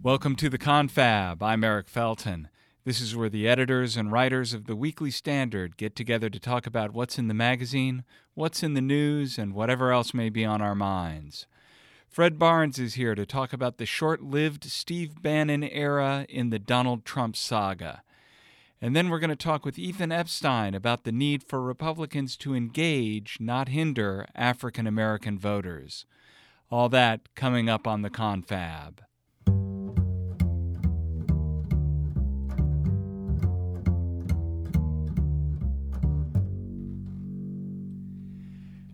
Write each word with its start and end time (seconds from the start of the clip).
Welcome 0.00 0.36
to 0.36 0.48
the 0.48 0.58
Confab. 0.58 1.42
I'm 1.42 1.64
Eric 1.64 1.88
Felton. 1.88 2.48
This 2.84 3.00
is 3.00 3.16
where 3.16 3.28
the 3.28 3.48
editors 3.48 3.96
and 3.96 4.12
writers 4.12 4.54
of 4.54 4.66
the 4.66 4.76
Weekly 4.76 5.10
Standard 5.10 5.76
get 5.76 5.96
together 5.96 6.30
to 6.30 6.38
talk 6.38 6.68
about 6.68 6.94
what's 6.94 7.18
in 7.18 7.26
the 7.26 7.34
magazine, 7.34 8.04
what's 8.34 8.62
in 8.62 8.74
the 8.74 8.80
news, 8.80 9.38
and 9.38 9.54
whatever 9.54 9.90
else 9.90 10.14
may 10.14 10.28
be 10.28 10.44
on 10.44 10.62
our 10.62 10.76
minds. 10.76 11.48
Fred 12.06 12.38
Barnes 12.38 12.78
is 12.78 12.94
here 12.94 13.16
to 13.16 13.26
talk 13.26 13.52
about 13.52 13.78
the 13.78 13.86
short 13.86 14.22
lived 14.22 14.62
Steve 14.66 15.20
Bannon 15.20 15.64
era 15.64 16.26
in 16.28 16.50
the 16.50 16.60
Donald 16.60 17.04
Trump 17.04 17.34
saga. 17.34 18.02
And 18.80 18.94
then 18.94 19.08
we're 19.08 19.18
going 19.18 19.30
to 19.30 19.36
talk 19.36 19.64
with 19.64 19.80
Ethan 19.80 20.12
Epstein 20.12 20.76
about 20.76 21.02
the 21.02 21.12
need 21.12 21.42
for 21.42 21.60
Republicans 21.60 22.36
to 22.36 22.54
engage, 22.54 23.38
not 23.40 23.68
hinder, 23.68 24.26
African 24.36 24.86
American 24.86 25.40
voters. 25.40 26.06
All 26.70 26.88
that 26.90 27.34
coming 27.34 27.68
up 27.68 27.88
on 27.88 28.02
the 28.02 28.10
confab. 28.10 29.02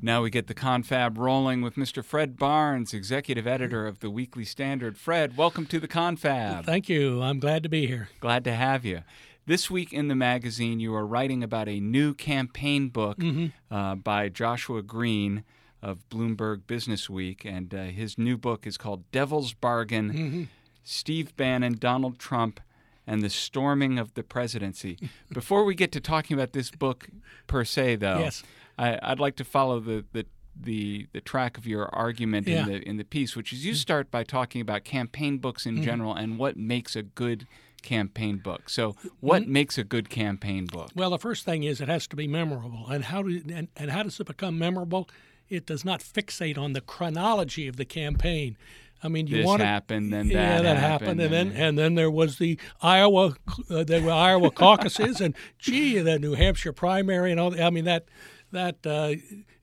Now 0.05 0.21
we 0.21 0.29
get 0.29 0.49
the 0.49 0.55
confab 0.55 1.17
rolling 1.17 1.63
with 1.63 1.77
Mr. 1.77 2.05
Fred 2.05 2.37
Barnes, 2.37 2.93
executive 2.93 3.47
editor 3.47 3.87
of 3.87 4.01
the 4.01 4.11
Weekly 4.11 4.45
Standard. 4.45 4.99
Fred, 4.99 5.35
welcome 5.35 5.65
to 5.65 5.81
the 5.81 5.89
confab. 5.89 6.67
Thank 6.67 6.91
you. 6.91 7.23
I'm 7.23 7.39
glad 7.41 7.63
to 7.63 7.71
be 7.71 7.87
here. 7.87 8.11
Glad 8.21 8.45
to 8.45 8.53
have 8.53 8.85
you. 8.85 9.01
This 9.47 9.71
week 9.71 9.95
in 9.95 10.09
the 10.09 10.15
magazine, 10.15 10.79
you 10.79 10.95
are 10.95 11.07
writing 11.07 11.43
about 11.43 11.71
a 11.71 11.81
new 11.81 12.13
campaign 12.13 12.89
book 12.91 13.17
Mm-hmm. 13.17 13.75
uh, 13.75 13.95
by 13.95 14.29
Joshua 14.29 14.83
Green 14.83 15.43
of 15.81 16.07
Bloomberg 16.11 16.67
Business 16.67 17.09
Week, 17.09 17.43
and 17.47 17.73
uh, 17.75 17.85
his 17.85 18.19
new 18.19 18.37
book 18.37 18.67
is 18.67 18.77
called 18.77 19.11
Devil's 19.11 19.55
Bargain 19.55 20.13
Mm-hmm. 20.13 20.43
Steve 20.83 21.35
Bannon, 21.35 21.79
Donald 21.79 22.19
Trump, 22.19 22.61
and 23.07 23.23
the 23.23 23.31
Storming 23.31 23.99
of 23.99 24.13
the 24.13 24.23
Presidency. 24.23 24.99
Before 25.33 25.65
we 25.65 25.75
get 25.75 25.93
to 25.93 26.01
talking 26.01 26.35
about 26.35 26.53
this 26.53 26.71
book 26.71 27.09
per 27.47 27.65
se, 27.65 27.97
though, 27.97 28.19
Yes. 28.19 28.43
I, 28.79 28.99
I'd 29.03 29.21
like 29.21 29.37
to 29.37 29.45
follow 29.45 29.81
the, 29.81 30.05
the 30.13 30.27
the 30.59 31.09
the 31.13 31.21
track 31.21 31.59
of 31.59 31.67
your 31.67 31.93
argument 31.95 32.47
Yeah. 32.47 32.63
in 32.63 32.67
the 32.67 32.89
in 32.89 32.97
the 32.97 33.05
piece, 33.05 33.35
which 33.37 33.53
is 33.53 33.65
you 33.65 33.73
mm-hmm. 33.73 33.79
start 33.79 34.11
by 34.11 34.25
talking 34.25 34.61
about 34.61 34.85
campaign 34.85 35.39
books 35.39 35.67
in 35.67 35.75
mm-hmm. 35.75 35.85
general 35.85 36.15
and 36.15 36.39
what 36.39 36.57
makes 36.57 36.95
a 36.97 37.03
good 37.03 37.47
campaign 37.83 38.39
book. 38.39 38.69
So, 38.69 38.91
uh, 38.91 39.09
what 39.21 39.47
makes 39.47 39.79
a 39.79 39.85
good 39.85 40.09
campaign 40.11 40.67
book? 40.67 40.91
Well, 40.95 41.11
the 41.11 41.19
first 41.19 41.45
thing 41.45 41.65
is 41.65 41.81
it 41.81 41.89
has 41.89 42.07
to 42.09 42.17
be 42.17 42.27
memorable. 42.27 42.87
And 42.89 43.05
how 43.05 43.23
do 43.23 43.43
and, 43.53 43.69
and 43.77 43.91
how 43.91 44.03
does 44.03 44.19
it 44.21 44.27
become 44.27 44.59
memorable? 44.59 45.09
It 45.49 45.67
does 45.67 45.85
not 45.85 46.01
fixate 46.01 46.57
on 46.57 46.73
the 46.73 46.81
chronology 46.81 47.69
of 47.69 47.77
the 47.77 47.85
campaign. 47.85 48.57
I 49.03 49.09
mean, 49.09 49.27
you 49.27 49.39
This 49.39 49.47
want 49.47 49.61
happened, 49.61 50.15
then 50.15 50.29
yeah, 50.29 50.57
that 50.57 50.63
that 50.63 50.77
happened, 50.79 50.81
happened, 50.81 51.21
and 51.21 51.33
then 51.33 51.49
and- 51.49 51.59
and 51.59 51.79
then 51.79 51.95
there 51.95 52.11
was 52.11 52.39
the 52.39 52.59
Iowa, 52.81 53.37
uh, 53.71 53.85
there 53.85 54.01
were 54.01 54.11
Iowa 54.11 54.51
caucuses, 54.51 55.21
and 55.21 55.35
gee, 55.59 55.99
the 55.99 56.19
New 56.19 56.35
Hampshire 56.35 56.73
primary, 56.73 57.31
and 57.31 57.39
all. 57.39 57.51
that. 57.51 57.63
I 57.63 57.71
mean 57.71 57.85
that 57.85 58.07
that 58.55 58.87
uh, 58.87 59.15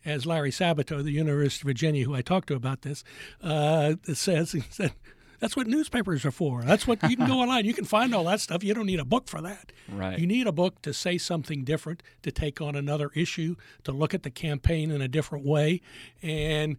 as 0.05 0.25
Larry 0.25 0.51
Sabato, 0.51 1.03
the 1.03 1.11
University 1.11 1.63
of 1.63 1.67
Virginia, 1.67 2.05
who 2.05 2.13
I 2.13 2.21
talked 2.21 2.47
to 2.49 2.55
about 2.55 2.83
this, 2.83 3.03
uh, 3.41 3.95
says 4.13 4.51
he 4.51 4.61
said. 4.69 4.93
That's 5.41 5.57
what 5.57 5.65
newspapers 5.65 6.23
are 6.23 6.31
for. 6.31 6.61
That's 6.61 6.85
what 6.85 7.01
you 7.09 7.17
can 7.17 7.25
go 7.25 7.39
online. 7.41 7.65
You 7.65 7.73
can 7.73 7.83
find 7.83 8.13
all 8.13 8.25
that 8.25 8.39
stuff. 8.39 8.63
You 8.63 8.75
don't 8.75 8.85
need 8.85 8.99
a 8.99 9.05
book 9.05 9.27
for 9.27 9.41
that. 9.41 9.71
Right. 9.91 10.19
You 10.19 10.27
need 10.27 10.45
a 10.45 10.51
book 10.51 10.83
to 10.83 10.93
say 10.93 11.17
something 11.17 11.63
different, 11.63 12.03
to 12.21 12.31
take 12.31 12.61
on 12.61 12.75
another 12.75 13.09
issue, 13.15 13.55
to 13.83 13.91
look 13.91 14.13
at 14.13 14.21
the 14.21 14.29
campaign 14.29 14.91
in 14.91 15.01
a 15.01 15.07
different 15.07 15.43
way, 15.43 15.81
and 16.21 16.77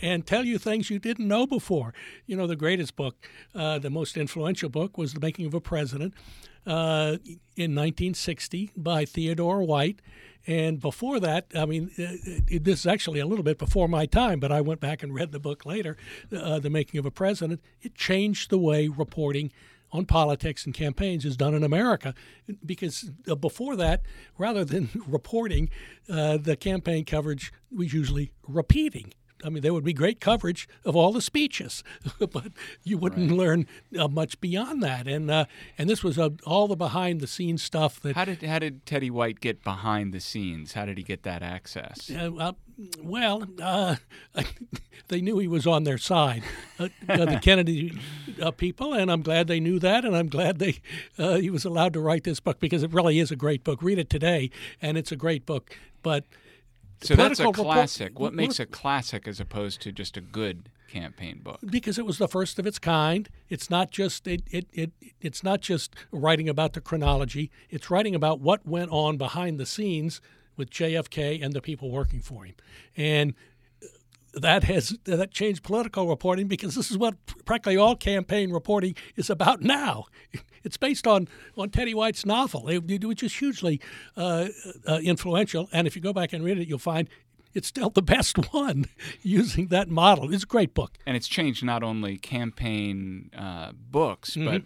and 0.00 0.26
tell 0.26 0.46
you 0.46 0.56
things 0.56 0.88
you 0.88 0.98
didn't 0.98 1.28
know 1.28 1.46
before. 1.46 1.92
You 2.24 2.34
know, 2.34 2.46
the 2.46 2.56
greatest 2.56 2.96
book, 2.96 3.28
uh, 3.54 3.78
the 3.78 3.90
most 3.90 4.16
influential 4.16 4.70
book, 4.70 4.96
was 4.96 5.12
The 5.12 5.20
Making 5.20 5.44
of 5.44 5.52
a 5.52 5.60
President 5.60 6.14
uh, 6.68 7.16
in 7.56 7.74
1960 7.74 8.72
by 8.76 9.04
Theodore 9.04 9.62
White. 9.62 10.00
And 10.46 10.80
before 10.80 11.18
that, 11.20 11.46
I 11.54 11.66
mean, 11.66 11.90
uh, 11.98 12.12
it, 12.46 12.64
this 12.64 12.80
is 12.80 12.86
actually 12.86 13.20
a 13.20 13.26
little 13.26 13.42
bit 13.42 13.58
before 13.58 13.88
my 13.88 14.06
time, 14.06 14.38
but 14.38 14.52
I 14.52 14.60
went 14.60 14.80
back 14.80 15.02
and 15.02 15.14
read 15.14 15.32
the 15.32 15.40
book 15.40 15.66
later, 15.66 15.96
uh, 16.34 16.58
The 16.58 16.70
Making 16.70 16.98
of 16.98 17.06
a 17.06 17.10
President. 17.10 17.60
It 17.80 17.94
changed 17.94 18.50
the 18.50 18.58
way 18.58 18.88
reporting 18.88 19.50
on 19.90 20.04
politics 20.04 20.66
and 20.66 20.74
campaigns 20.74 21.24
is 21.24 21.36
done 21.36 21.54
in 21.54 21.64
America. 21.64 22.14
Because 22.64 23.10
uh, 23.26 23.34
before 23.34 23.74
that, 23.76 24.02
rather 24.36 24.64
than 24.64 24.90
reporting, 25.06 25.70
uh, 26.08 26.36
the 26.36 26.56
campaign 26.56 27.04
coverage 27.04 27.52
was 27.74 27.92
usually 27.92 28.32
repeating. 28.46 29.12
I 29.44 29.50
mean, 29.50 29.62
there 29.62 29.72
would 29.72 29.84
be 29.84 29.92
great 29.92 30.20
coverage 30.20 30.68
of 30.84 30.96
all 30.96 31.12
the 31.12 31.22
speeches, 31.22 31.84
but 32.18 32.52
you 32.82 32.98
wouldn't 32.98 33.30
learn 33.30 33.66
uh, 33.98 34.08
much 34.08 34.40
beyond 34.40 34.82
that. 34.82 35.06
And 35.06 35.30
uh, 35.30 35.44
and 35.76 35.88
this 35.88 36.02
was 36.02 36.18
uh, 36.18 36.30
all 36.44 36.68
the 36.68 36.76
behind 36.76 37.20
the 37.20 37.26
scenes 37.26 37.62
stuff 37.62 38.00
that 38.00 38.16
How 38.16 38.24
did 38.24 38.42
how 38.42 38.58
did 38.58 38.84
Teddy 38.86 39.10
White 39.10 39.40
get 39.40 39.62
behind 39.62 40.12
the 40.12 40.20
scenes? 40.20 40.72
How 40.72 40.84
did 40.84 40.98
he 40.98 41.04
get 41.04 41.22
that 41.22 41.42
access? 41.42 42.10
Uh, 42.10 42.30
well, 42.32 42.56
well 43.02 43.44
uh, 43.62 43.96
they 45.08 45.20
knew 45.20 45.38
he 45.38 45.48
was 45.48 45.66
on 45.66 45.84
their 45.84 45.98
side, 45.98 46.42
uh, 46.78 46.88
uh, 47.08 47.24
the 47.24 47.40
Kennedy 47.40 47.98
uh, 48.40 48.50
people, 48.50 48.94
and 48.94 49.10
I'm 49.10 49.22
glad 49.22 49.46
they 49.46 49.60
knew 49.60 49.78
that, 49.78 50.04
and 50.04 50.16
I'm 50.16 50.28
glad 50.28 50.58
they 50.58 50.80
uh, 51.18 51.36
he 51.36 51.50
was 51.50 51.64
allowed 51.64 51.92
to 51.94 52.00
write 52.00 52.24
this 52.24 52.40
book 52.40 52.60
because 52.60 52.82
it 52.82 52.92
really 52.92 53.18
is 53.18 53.30
a 53.30 53.36
great 53.36 53.64
book. 53.64 53.82
Read 53.82 53.98
it 53.98 54.10
today, 54.10 54.50
and 54.82 54.98
it's 54.98 55.12
a 55.12 55.16
great 55.16 55.46
book. 55.46 55.76
But 56.02 56.24
So 57.00 57.14
that's 57.14 57.38
a 57.38 57.42
political 57.44 57.64
report- 57.64 57.74
classic. 57.74 58.18
What 58.18 58.34
makes 58.34 58.58
a 58.58 58.66
classic 58.66 59.28
as 59.28 59.40
opposed 59.40 59.80
to 59.82 59.92
just 59.92 60.16
a 60.16 60.20
good 60.20 60.68
campaign 60.88 61.40
book? 61.42 61.60
because 61.66 61.98
it 61.98 62.06
was 62.06 62.18
the 62.18 62.28
first 62.28 62.58
of 62.58 62.66
its 62.66 62.78
kind. 62.78 63.28
It's 63.48 63.70
not 63.70 63.90
just 63.90 64.26
it, 64.26 64.42
it, 64.50 64.66
it 64.72 64.90
it's 65.20 65.42
not 65.44 65.60
just 65.60 65.94
writing 66.10 66.48
about 66.48 66.72
the 66.72 66.80
chronology. 66.80 67.50
It's 67.70 67.90
writing 67.90 68.14
about 68.14 68.40
what 68.40 68.66
went 68.66 68.90
on 68.90 69.16
behind 69.16 69.60
the 69.60 69.66
scenes 69.66 70.20
with 70.56 70.70
JFK 70.70 71.44
and 71.44 71.52
the 71.52 71.60
people 71.60 71.90
working 71.90 72.20
for 72.20 72.44
him, 72.44 72.54
and 72.96 73.34
that 74.38 74.64
has 74.64 74.96
that 75.04 75.30
changed 75.30 75.62
political 75.62 76.08
reporting 76.08 76.48
because 76.48 76.74
this 76.74 76.90
is 76.90 76.98
what 76.98 77.14
practically 77.44 77.76
all 77.76 77.96
campaign 77.96 78.50
reporting 78.52 78.94
is 79.16 79.30
about 79.30 79.62
now. 79.62 80.04
It's 80.64 80.76
based 80.76 81.06
on, 81.06 81.28
on 81.56 81.70
Teddy 81.70 81.94
White's 81.94 82.26
novel, 82.26 82.64
which 82.64 83.22
is 83.22 83.34
hugely 83.36 83.80
uh, 84.16 84.48
uh, 84.86 84.98
influential. 85.02 85.68
And 85.72 85.86
if 85.86 85.94
you 85.94 86.02
go 86.02 86.12
back 86.12 86.32
and 86.32 86.44
read 86.44 86.58
it, 86.58 86.66
you'll 86.68 86.80
find 86.80 87.08
it's 87.54 87.68
still 87.68 87.90
the 87.90 88.02
best 88.16 88.52
one 88.52 88.86
using 89.22 89.68
that 89.68 89.88
model. 89.88 90.34
It's 90.34 90.42
a 90.42 90.46
great 90.46 90.74
book. 90.74 90.98
And 91.06 91.16
it's 91.16 91.28
changed 91.28 91.64
not 91.64 91.82
only 91.84 92.18
campaign 92.18 93.30
uh, 93.38 93.72
books, 93.72 94.34
Mm-hmm. 94.36 94.44
but 94.50 94.62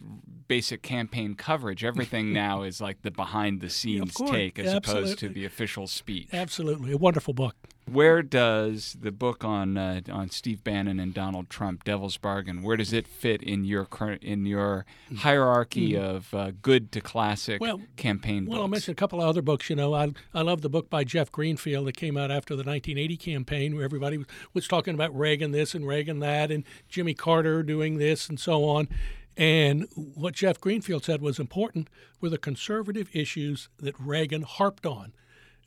basic 0.49 0.83
campaign 0.83 1.35
coverage. 1.35 1.85
Everything 1.85 2.33
now 2.33 2.63
is 2.63 2.81
like 2.81 3.03
the 3.03 3.11
behind 3.11 3.61
the 3.61 3.71
scenes 3.71 4.15
take 4.27 4.59
as 4.59 4.73
opposed 4.73 5.19
to 5.21 5.29
the 5.29 5.45
official 5.45 5.87
speech. 5.87 6.29
Absolutely, 6.33 6.93
a 6.93 6.99
wonderful 6.99 7.33
book. 7.35 7.55
Where 7.91 8.23
does 8.23 8.97
the 9.01 9.11
book 9.11 9.45
on 9.45 9.77
uh, 9.77 10.01
on 10.11 10.31
Steve 10.31 10.63
Bannon 10.63 11.01
and 11.01 11.13
Donald 11.13 11.51
Trump, 11.51 11.85
Devil's 11.85 12.17
Bargain, 12.17 12.63
where 12.63 12.77
does 12.77 12.93
it 12.93 13.07
fit 13.09 13.43
in 13.43 13.65
your 13.65 13.85
current 13.85 14.23
in 14.23 14.47
your 14.47 14.87
hierarchy 15.19 15.97
of 15.97 16.33
uh, 16.33 16.53
good 16.63 16.93
to 16.93 17.01
classic 17.01 17.61
Mm. 17.61 17.61
Well- 17.61 17.81
campaign 17.97 18.47
Well, 18.47 18.63
I'll 18.63 18.69
mention 18.69 18.93
a 18.93 18.95
couple 18.95 19.21
of 19.21 19.29
other 19.29 19.43
books. 19.43 19.69
You 19.69 19.77
know, 19.77 19.95
I 19.95 20.13
I 20.33 20.43
love 20.43 20.63
the 20.63 20.69
book 20.71 20.89
by 20.91 21.05
Jeff 21.05 21.33
Greenfield 21.33 21.87
that 21.87 21.97
came 21.97 22.17
out 22.17 22.31
after 22.31 22.55
the 22.55 22.63
1980 22.63 23.17
campaign, 23.17 23.75
where 23.75 23.85
everybody 23.85 24.19
was, 24.19 24.27
was 24.55 24.69
talking 24.69 24.95
about 24.95 25.17
Reagan 25.19 25.51
this 25.51 25.75
and 25.75 25.87
Reagan 25.87 26.21
that, 26.21 26.51
and 26.51 26.65
Jimmy 26.89 27.15
Carter 27.15 27.63
doing 27.63 27.99
this 27.99 28.29
and 28.29 28.39
so 28.39 28.65
on. 28.65 28.89
And 29.37 29.89
what 29.95 30.35
Jeff 30.35 30.61
Greenfield 30.61 31.05
said 31.05 31.23
was 31.23 31.39
important 31.39 31.89
were 32.21 32.29
the 32.29 32.37
conservative 32.39 33.09
issues 33.15 33.69
that 33.79 33.95
Reagan 33.99 34.43
harped 34.43 34.85
on. 34.87 35.15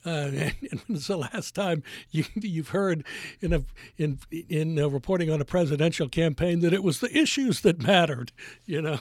Uh, 0.06 0.10
and, 0.34 0.54
and 0.70 0.80
when's 0.86 1.08
the 1.08 1.16
last 1.16 1.54
time 1.54 1.82
you, 2.10 2.24
you've 2.34 2.68
heard 2.68 3.04
in 3.40 3.52
a, 3.52 3.64
in 3.98 4.18
in 4.30 4.78
uh, 4.78 4.88
reporting 4.88 5.30
on 5.30 5.40
a 5.40 5.44
presidential 5.44 6.08
campaign 6.08 6.60
that 6.60 6.72
it 6.72 6.82
was 6.82 7.00
the 7.00 7.16
issues 7.16 7.60
that 7.62 7.82
mattered? 7.82 8.32
You 8.64 8.80
know, 8.80 8.98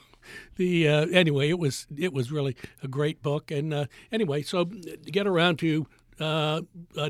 the 0.55 0.87
uh, 0.87 1.05
anyway, 1.07 1.49
it 1.49 1.59
was 1.59 1.87
it 1.95 2.13
was 2.13 2.31
really 2.31 2.55
a 2.81 2.87
great 2.87 3.21
book. 3.21 3.51
And 3.51 3.73
uh, 3.73 3.85
anyway, 4.11 4.41
so 4.41 4.65
to 4.65 5.11
get 5.11 5.27
around 5.27 5.59
to 5.59 5.85
uh, 6.19 6.61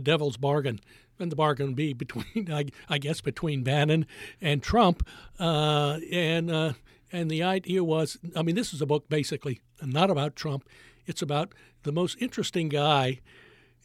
Devil's 0.03 0.37
Bargain, 0.37 0.81
and 1.19 1.31
the 1.31 1.35
bargain 1.35 1.67
would 1.67 1.75
be 1.75 1.93
between 1.93 2.49
I, 2.51 2.65
I 2.89 2.97
guess 2.97 3.21
between 3.21 3.63
Bannon 3.63 4.05
and 4.41 4.61
Trump, 4.61 5.07
uh, 5.39 5.99
and 6.11 6.75
and 7.11 7.31
the 7.31 7.43
idea 7.43 7.83
was, 7.83 8.17
I 8.35 8.41
mean, 8.41 8.55
this 8.55 8.73
is 8.73 8.81
a 8.81 8.85
book 8.85 9.07
basically 9.07 9.61
not 9.81 10.09
about 10.09 10.35
Trump. 10.35 10.67
It's 11.05 11.21
about 11.21 11.53
the 11.83 11.91
most 11.91 12.17
interesting 12.19 12.67
guy 12.67 13.21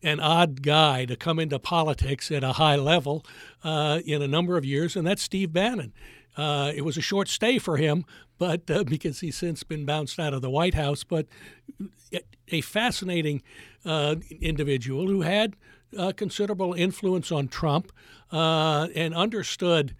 an 0.03 0.21
odd 0.21 0.63
guy 0.63 1.05
to 1.05 1.17
come 1.17 1.39
into 1.39 1.59
politics 1.59 2.31
at 2.31 2.43
a 2.43 2.53
high 2.53 2.77
level 2.77 3.25
uh, 3.63 4.01
in 4.05 4.23
a 4.23 4.29
number 4.29 4.57
of 4.57 4.65
years, 4.65 4.97
and 4.97 5.07
that's 5.07 5.23
Steve 5.23 5.53
Bannon. 5.53 5.93
Uh, 6.37 6.73
it 6.75 6.83
was 6.83 6.97
a 6.97 7.03
short 7.03 7.29
stay 7.29 7.59
for 7.59 7.77
him, 7.77 8.05
but 8.39 8.71
uh, 8.71 8.85
because 8.85 9.21
he's 9.21 9.37
since 9.37 9.63
been 9.63 9.85
bounced 9.85 10.19
out 10.19 10.33
of 10.33 10.43
the 10.43 10.51
White 10.51 10.75
House, 10.75 11.05
but 11.05 11.27
a 12.49 12.61
fascinating 12.61 13.43
uh, 13.85 14.17
individual 14.41 15.07
who 15.07 15.23
had 15.23 15.57
uh, 15.97 16.13
considerable 16.17 16.73
influence 16.75 17.31
on 17.33 17.49
Trump 17.49 17.93
uh, 18.33 18.89
and 18.95 19.15
understood 19.15 19.95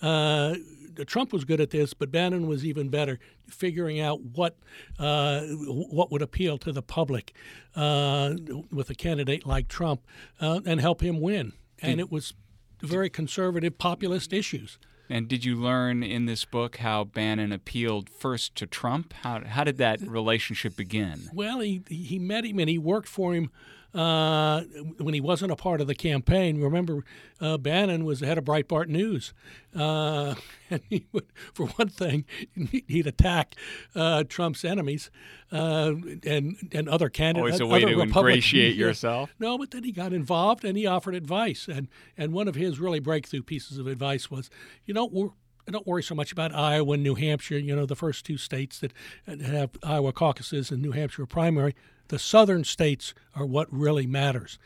Trump 0.00 1.32
was 1.32 1.44
good 1.44 1.60
at 1.60 1.70
this, 1.70 1.92
but 1.94 2.10
Bannon 2.10 2.46
was 2.46 2.64
even 2.64 2.88
better, 2.88 3.18
figuring 3.48 4.00
out 4.00 4.20
what 4.20 4.56
uh, 4.98 5.42
what 5.42 6.10
would 6.10 6.22
appeal 6.22 6.58
to 6.58 6.72
the 6.72 6.82
public 6.82 7.34
uh, 7.76 8.34
with 8.70 8.90
a 8.90 8.94
candidate 8.94 9.46
like 9.46 9.68
Trump 9.68 10.02
uh, 10.40 10.60
and 10.64 10.80
help 10.80 11.02
him 11.02 11.20
win. 11.20 11.52
And 11.82 12.00
it 12.00 12.10
was 12.10 12.32
very 12.80 13.10
conservative 13.10 13.76
populist 13.78 14.32
issues. 14.32 14.78
And 15.10 15.28
did 15.28 15.44
you 15.44 15.56
learn 15.56 16.02
in 16.02 16.26
this 16.26 16.44
book 16.44 16.78
how 16.78 17.04
Bannon 17.04 17.52
appealed 17.52 18.08
first 18.08 18.54
to 18.56 18.66
Trump? 18.66 19.12
How, 19.22 19.44
how 19.44 19.64
did 19.64 19.76
that 19.78 20.00
relationship 20.00 20.76
begin? 20.76 21.28
Well, 21.32 21.60
he, 21.60 21.82
he 21.88 22.18
met 22.18 22.44
him 22.44 22.58
and 22.58 22.70
he 22.70 22.78
worked 22.78 23.08
for 23.08 23.34
him 23.34 23.50
uh, 23.94 24.62
when 24.98 25.14
he 25.14 25.20
wasn't 25.20 25.52
a 25.52 25.56
part 25.56 25.80
of 25.80 25.86
the 25.86 25.94
campaign. 25.94 26.60
Remember, 26.60 27.04
uh, 27.40 27.56
Bannon 27.58 28.04
was 28.04 28.20
the 28.20 28.26
head 28.26 28.38
of 28.38 28.44
Breitbart 28.44 28.88
News, 28.88 29.32
uh, 29.74 30.34
and 30.70 30.80
he 30.88 31.06
would, 31.12 31.26
for 31.52 31.66
one 31.66 31.88
thing, 31.88 32.24
he'd 32.88 33.06
attack 33.06 33.54
uh, 33.94 34.24
Trump's 34.24 34.64
enemies 34.64 35.10
uh, 35.52 35.92
and 36.26 36.56
and 36.72 36.88
other 36.88 37.08
candidates. 37.08 37.60
Always 37.60 37.60
a 37.60 37.66
way 37.66 37.80
to 37.80 37.86
Republican- 37.86 38.18
ingratiate 38.18 38.74
yourself. 38.76 39.34
No, 39.38 39.56
but 39.56 39.70
then 39.70 39.84
he 39.84 39.92
got 39.92 40.12
involved 40.12 40.64
and 40.64 40.76
he 40.76 40.86
offered 40.86 41.14
advice, 41.14 41.68
and 41.68 41.88
and 42.18 42.32
one 42.32 42.48
of 42.48 42.56
his 42.56 42.80
really 42.80 43.00
breakthrough 43.00 43.42
pieces 43.42 43.78
of 43.78 43.86
advice 43.86 44.30
was, 44.30 44.50
you 44.84 44.94
know, 44.94 45.06
we're. 45.06 45.30
Don't 45.66 45.86
worry 45.86 46.02
so 46.02 46.14
much 46.14 46.30
about 46.30 46.54
Iowa 46.54 46.92
and 46.92 47.02
New 47.02 47.14
Hampshire. 47.14 47.56
You 47.56 47.74
know, 47.74 47.86
the 47.86 47.96
first 47.96 48.26
two 48.26 48.36
states 48.36 48.80
that 48.80 48.92
have 49.40 49.70
Iowa 49.82 50.12
caucuses 50.12 50.70
and 50.70 50.82
New 50.82 50.92
Hampshire 50.92 51.24
primary. 51.24 51.74
The 52.14 52.20
southern 52.20 52.62
states 52.62 53.12
are 53.34 53.44
what 53.44 53.66
really 53.72 54.06
matters. 54.06 54.56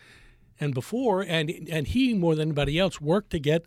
And 0.61 0.75
before, 0.75 1.23
and 1.23 1.49
and 1.73 1.87
he 1.87 2.13
more 2.13 2.35
than 2.35 2.49
anybody 2.49 2.79
else 2.79 3.01
worked 3.01 3.31
to 3.31 3.39
get 3.39 3.65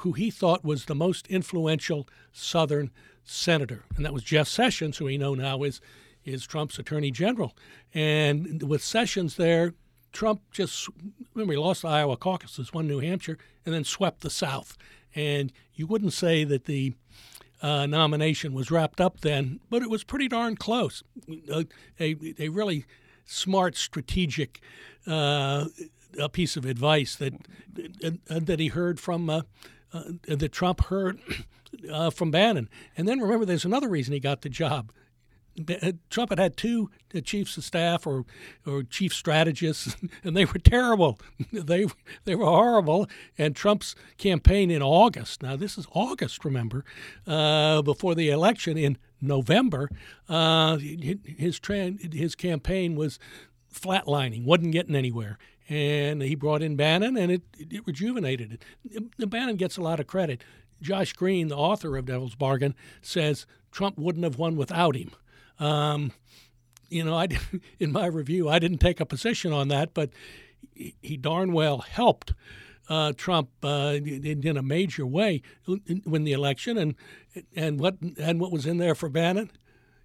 who 0.00 0.14
he 0.14 0.32
thought 0.32 0.64
was 0.64 0.86
the 0.86 0.96
most 0.96 1.28
influential 1.28 2.08
Southern 2.32 2.90
senator, 3.22 3.84
and 3.94 4.04
that 4.04 4.12
was 4.12 4.24
Jeff 4.24 4.48
Sessions, 4.48 4.96
who 4.96 5.04
we 5.04 5.16
know 5.16 5.34
now 5.34 5.62
is 5.62 5.80
is 6.24 6.44
Trump's 6.44 6.76
Attorney 6.76 7.12
General. 7.12 7.56
And 7.94 8.64
with 8.64 8.82
Sessions 8.82 9.36
there, 9.36 9.74
Trump 10.12 10.40
just 10.50 10.88
remember 11.32 11.52
he 11.52 11.58
lost 11.60 11.82
the 11.82 11.88
Iowa 11.88 12.16
caucuses, 12.16 12.74
won 12.74 12.88
New 12.88 12.98
Hampshire, 12.98 13.38
and 13.64 13.72
then 13.72 13.84
swept 13.84 14.22
the 14.22 14.30
South. 14.30 14.76
And 15.14 15.52
you 15.72 15.86
wouldn't 15.86 16.14
say 16.14 16.42
that 16.42 16.64
the 16.64 16.94
uh, 17.62 17.86
nomination 17.86 18.54
was 18.54 18.72
wrapped 18.72 19.00
up 19.00 19.20
then, 19.20 19.60
but 19.70 19.82
it 19.82 19.90
was 19.90 20.02
pretty 20.02 20.26
darn 20.26 20.56
close. 20.56 21.04
A, 21.48 21.64
a, 22.00 22.16
a 22.40 22.48
really 22.48 22.86
smart, 23.30 23.76
strategic 23.76 24.60
uh, 25.06 25.66
a 26.18 26.28
piece 26.28 26.56
of 26.56 26.64
advice 26.64 27.16
that 27.16 27.34
that 28.28 28.58
he 28.58 28.68
heard 28.68 28.98
from 28.98 29.30
uh, 29.30 29.42
uh, 29.92 30.02
that 30.26 30.52
Trump 30.52 30.84
heard 30.86 31.18
uh, 31.90 32.10
from 32.10 32.30
Bannon. 32.30 32.68
And 32.96 33.06
then 33.06 33.20
remember, 33.20 33.44
there's 33.44 33.64
another 33.64 33.88
reason 33.88 34.12
he 34.12 34.20
got 34.20 34.42
the 34.42 34.48
job. 34.48 34.92
Ba- 35.66 35.94
Trump 36.10 36.30
had 36.30 36.38
had 36.38 36.56
two 36.56 36.90
uh, 37.14 37.20
chiefs 37.20 37.56
of 37.56 37.64
staff 37.64 38.06
or 38.06 38.24
or 38.66 38.82
chief 38.82 39.12
strategists, 39.12 39.96
and 40.24 40.36
they 40.36 40.44
were 40.44 40.58
terrible. 40.58 41.18
They 41.52 41.86
they 42.24 42.34
were 42.34 42.46
horrible. 42.46 43.08
And 43.36 43.54
Trump's 43.54 43.94
campaign 44.18 44.70
in 44.70 44.82
August. 44.82 45.42
Now 45.42 45.56
this 45.56 45.76
is 45.78 45.86
August, 45.92 46.44
remember, 46.44 46.84
uh, 47.26 47.82
before 47.82 48.14
the 48.14 48.30
election 48.30 48.76
in 48.78 48.98
November. 49.20 49.90
Uh, 50.28 50.78
his 50.78 51.58
tra- 51.58 51.92
his 52.12 52.34
campaign 52.34 52.96
was 52.96 53.18
flatlining, 53.72 54.44
wasn't 54.44 54.72
getting 54.72 54.94
anywhere. 54.96 55.38
And 55.68 56.20
he 56.22 56.34
brought 56.34 56.62
in 56.62 56.74
Bannon, 56.74 57.16
and 57.16 57.30
it, 57.30 57.42
it 57.56 57.86
rejuvenated 57.86 58.58
it. 58.84 59.30
Bannon 59.30 59.56
gets 59.56 59.76
a 59.76 59.82
lot 59.82 60.00
of 60.00 60.08
credit. 60.08 60.42
Josh 60.82 61.12
Green, 61.12 61.48
the 61.48 61.56
author 61.56 61.96
of 61.96 62.06
Devil's 62.06 62.34
Bargain, 62.34 62.74
says 63.02 63.46
Trump 63.70 63.98
wouldn't 63.98 64.24
have 64.24 64.38
won 64.38 64.56
without 64.56 64.96
him. 64.96 65.10
Um, 65.60 66.12
you 66.88 67.04
know, 67.04 67.14
I 67.14 67.28
in 67.78 67.92
my 67.92 68.06
review, 68.06 68.48
I 68.48 68.58
didn't 68.58 68.78
take 68.78 68.98
a 69.00 69.06
position 69.06 69.52
on 69.52 69.68
that, 69.68 69.94
but 69.94 70.10
he, 70.74 71.16
darn 71.16 71.52
well 71.52 71.78
helped 71.78 72.34
uh, 72.88 73.12
Trump 73.16 73.50
uh, 73.62 73.98
in, 74.02 74.46
in 74.46 74.56
a 74.56 74.62
major 74.62 75.06
way 75.06 75.42
win 76.04 76.24
the 76.24 76.32
election. 76.32 76.76
And 76.76 76.94
and 77.54 77.78
what 77.78 77.98
and 78.18 78.40
what 78.40 78.50
was 78.50 78.66
in 78.66 78.78
there 78.78 78.94
for 78.94 79.08
Bannon? 79.08 79.50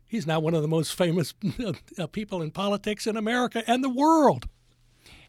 He's 0.05 0.27
now 0.27 0.39
one 0.39 0.53
of 0.53 0.61
the 0.61 0.67
most 0.67 0.93
famous 0.93 1.33
uh, 1.97 2.07
people 2.07 2.41
in 2.41 2.51
politics 2.51 3.07
in 3.07 3.17
America 3.17 3.63
and 3.65 3.83
the 3.83 3.89
world. 3.89 4.47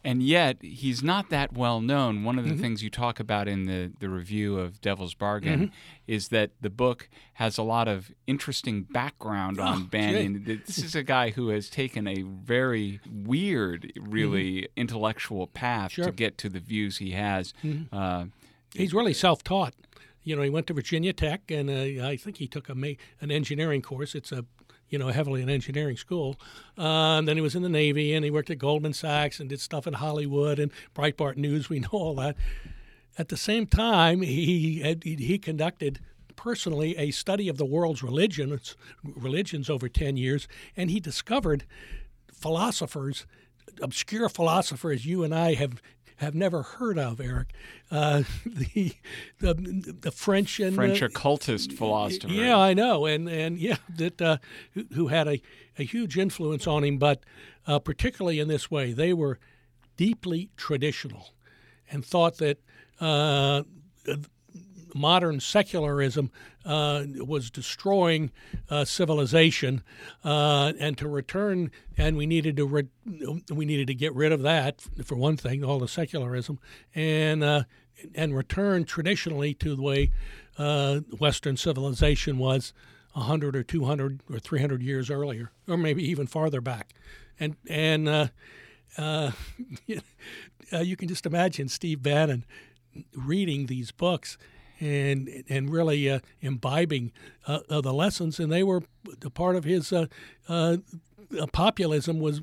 And 0.06 0.22
yet, 0.22 0.58
he's 0.62 1.02
not 1.02 1.30
that 1.30 1.52
well 1.52 1.80
known. 1.80 2.22
One 2.22 2.38
of 2.38 2.48
the 2.48 2.54
things 2.54 2.80
you 2.80 2.90
talk 2.90 3.18
about 3.18 3.48
in 3.48 3.66
the, 3.66 3.90
the 3.98 4.08
review 4.08 4.56
of 4.56 4.80
Devil's 4.80 5.14
Bargain 5.14 5.72
is 6.06 6.28
that 6.28 6.52
the 6.60 6.70
book 6.70 7.08
has 7.34 7.58
a 7.58 7.64
lot 7.64 7.88
of 7.88 8.12
interesting 8.24 8.84
background 8.84 9.58
on 9.58 9.86
Bannon. 9.86 10.44
This 10.44 10.78
is 10.78 10.94
a 10.94 11.02
guy 11.02 11.30
who 11.30 11.48
has 11.48 11.68
taken 11.68 12.06
a 12.06 12.22
very 12.22 13.00
weird, 13.12 13.92
really 14.00 14.68
intellectual 14.76 15.48
path 15.48 15.90
Sure. 15.90 16.04
to 16.04 16.12
get 16.12 16.38
to 16.38 16.48
the 16.48 16.60
views 16.60 16.98
he 16.98 17.10
has. 17.10 17.52
Uh, 17.92 18.26
He's 18.74 18.94
really 18.94 19.14
self-taught. 19.14 19.74
You 20.22 20.36
know, 20.36 20.42
he 20.42 20.50
went 20.50 20.66
to 20.68 20.74
Virginia 20.74 21.12
Tech, 21.12 21.50
and 21.50 21.68
uh, 21.70 22.06
I 22.06 22.16
think 22.16 22.36
he 22.36 22.46
took 22.46 22.68
a 22.68 22.74
ma- 22.74 22.98
an 23.20 23.30
engineering 23.30 23.82
course. 23.82 24.14
It's 24.14 24.30
a 24.32 24.44
you 24.88 24.98
know 24.98 25.08
heavily 25.08 25.42
an 25.42 25.48
engineering 25.48 25.96
school. 25.96 26.36
Uh, 26.76 27.20
then 27.22 27.36
he 27.36 27.40
was 27.40 27.54
in 27.54 27.62
the 27.62 27.68
Navy, 27.68 28.14
and 28.14 28.24
he 28.24 28.30
worked 28.30 28.50
at 28.50 28.58
Goldman 28.58 28.92
Sachs 28.92 29.40
and 29.40 29.48
did 29.48 29.60
stuff 29.60 29.86
in 29.86 29.94
Hollywood 29.94 30.58
and 30.58 30.70
Breitbart 30.94 31.36
News. 31.36 31.68
We 31.68 31.80
know 31.80 31.88
all 31.92 32.14
that. 32.16 32.36
At 33.18 33.28
the 33.28 33.36
same 33.36 33.66
time, 33.66 34.20
he 34.20 34.96
he 35.02 35.38
conducted 35.38 36.00
personally 36.36 36.96
a 36.98 37.10
study 37.10 37.48
of 37.48 37.56
the 37.56 37.64
world's 37.64 38.02
religions 38.02 38.76
religions 39.02 39.70
over 39.70 39.88
ten 39.88 40.16
years, 40.16 40.46
and 40.76 40.90
he 40.90 41.00
discovered 41.00 41.64
philosophers, 42.32 43.26
obscure 43.80 44.28
philosophers 44.28 45.06
you 45.06 45.24
and 45.24 45.34
I 45.34 45.54
have 45.54 45.80
have 46.16 46.34
never 46.34 46.62
heard 46.62 46.98
of, 46.98 47.20
Eric. 47.20 47.52
Uh, 47.90 48.22
the, 48.46 48.92
the 49.38 49.94
the 50.00 50.10
French 50.10 50.60
and 50.60 50.74
French 50.74 51.02
uh, 51.02 51.06
occultist 51.06 51.72
philosopher. 51.72 52.28
yeah, 52.28 52.56
I 52.56 52.74
know, 52.74 53.06
and 53.06 53.28
and 53.28 53.58
yeah, 53.58 53.76
that 53.96 54.20
uh, 54.20 54.38
who, 54.72 54.84
who 54.94 55.06
had 55.08 55.28
a, 55.28 55.40
a 55.78 55.84
huge 55.84 56.18
influence 56.18 56.66
on 56.66 56.84
him, 56.84 56.98
but 56.98 57.22
uh, 57.66 57.78
particularly 57.78 58.40
in 58.40 58.48
this 58.48 58.70
way, 58.70 58.92
they 58.92 59.12
were 59.12 59.38
deeply 59.96 60.50
traditional, 60.56 61.34
and 61.90 62.04
thought 62.04 62.38
that 62.38 62.58
uh, 63.00 63.62
modern 64.94 65.40
secularism 65.40 66.30
uh, 66.64 67.04
was 67.18 67.50
destroying 67.50 68.30
uh, 68.70 68.84
civilization, 68.84 69.82
uh, 70.24 70.72
and 70.78 70.98
to 70.98 71.08
return, 71.08 71.70
and 71.96 72.16
we 72.16 72.26
needed 72.26 72.56
to 72.56 72.66
re- 72.66 72.88
we 73.50 73.64
needed 73.64 73.86
to 73.86 73.94
get 73.94 74.14
rid 74.14 74.32
of 74.32 74.42
that 74.42 74.80
for 75.04 75.16
one 75.16 75.36
thing, 75.36 75.64
all 75.64 75.78
the 75.78 75.88
secularism, 75.88 76.58
and 76.94 77.42
uh, 77.42 77.62
and 78.14 78.36
return 78.36 78.84
traditionally 78.84 79.54
to 79.54 79.74
the 79.74 79.82
way 79.82 80.10
uh, 80.58 81.00
Western 81.18 81.56
civilization 81.56 82.38
was 82.38 82.72
hundred 83.14 83.56
or 83.56 83.62
two 83.62 83.84
hundred 83.84 84.20
or 84.30 84.38
three 84.38 84.60
hundred 84.60 84.82
years 84.82 85.10
earlier, 85.10 85.50
or 85.66 85.76
maybe 85.76 86.02
even 86.08 86.26
farther 86.26 86.60
back, 86.60 86.94
and 87.38 87.56
and. 87.68 88.08
Uh, 88.08 88.28
uh, 88.98 89.30
you 90.80 90.96
can 90.96 91.06
just 91.06 91.26
imagine 91.26 91.68
Steve 91.68 92.02
Bannon 92.02 92.46
reading 93.14 93.66
these 93.66 93.90
books 93.90 94.38
and 94.80 95.44
and 95.48 95.70
really 95.70 96.10
uh, 96.10 96.20
imbibing 96.40 97.12
uh, 97.46 97.60
of 97.68 97.82
the 97.84 97.92
lessons, 97.92 98.38
and 98.40 98.50
they 98.52 98.62
were 98.62 98.82
a 99.22 99.30
part 99.30 99.56
of 99.56 99.64
his 99.64 99.92
uh, 99.92 100.06
uh, 100.48 100.76
populism 101.52 102.18
was 102.20 102.40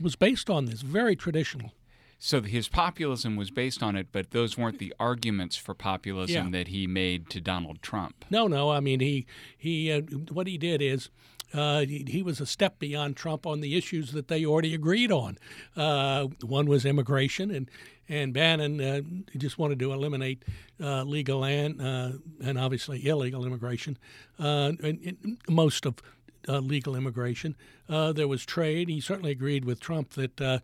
was 0.00 0.16
based 0.16 0.50
on 0.50 0.64
this, 0.66 0.82
very 0.82 1.16
traditional. 1.16 1.72
So 2.18 2.40
his 2.40 2.68
populism 2.68 3.36
was 3.36 3.50
based 3.50 3.82
on 3.82 3.96
it, 3.96 4.08
but 4.10 4.30
those 4.30 4.56
weren't 4.56 4.78
the 4.78 4.94
arguments 4.98 5.56
for 5.56 5.74
populism 5.74 6.46
Yeah. 6.46 6.58
that 6.58 6.68
he 6.68 6.86
made 6.86 7.28
to 7.30 7.40
Donald 7.40 7.82
Trump. 7.82 8.24
No, 8.30 8.46
no. 8.46 8.70
I 8.70 8.80
mean, 8.80 9.00
he 9.00 9.26
he 9.58 9.92
uh, 9.92 10.00
what 10.32 10.46
he 10.46 10.56
did 10.58 10.80
is. 10.80 11.10
Uh, 11.54 11.80
he, 11.80 12.04
he 12.08 12.22
was 12.22 12.40
a 12.40 12.46
step 12.46 12.78
beyond 12.78 13.16
Trump 13.16 13.46
on 13.46 13.60
the 13.60 13.76
issues 13.76 14.12
that 14.12 14.28
they 14.28 14.44
already 14.44 14.74
agreed 14.74 15.12
on. 15.12 15.38
Uh, 15.76 16.26
one 16.42 16.66
was 16.66 16.84
immigration, 16.84 17.50
and 17.50 17.70
and 18.08 18.34
Bannon 18.34 18.80
uh, 18.80 19.00
just 19.36 19.58
wanted 19.58 19.78
to 19.78 19.92
eliminate 19.92 20.44
uh, 20.80 21.04
legal 21.04 21.44
and 21.44 21.80
uh, 21.80 22.12
and 22.42 22.58
obviously 22.58 23.06
illegal 23.06 23.46
immigration, 23.46 23.96
uh, 24.38 24.72
and, 24.82 25.00
and 25.04 25.38
most 25.48 25.86
of 25.86 26.02
uh, 26.48 26.58
legal 26.58 26.96
immigration. 26.96 27.56
Uh, 27.88 28.12
there 28.12 28.28
was 28.28 28.44
trade. 28.44 28.88
He 28.88 29.00
certainly 29.00 29.30
agreed 29.30 29.64
with 29.64 29.80
Trump 29.80 30.10
that 30.10 30.40
uh, 30.40 30.58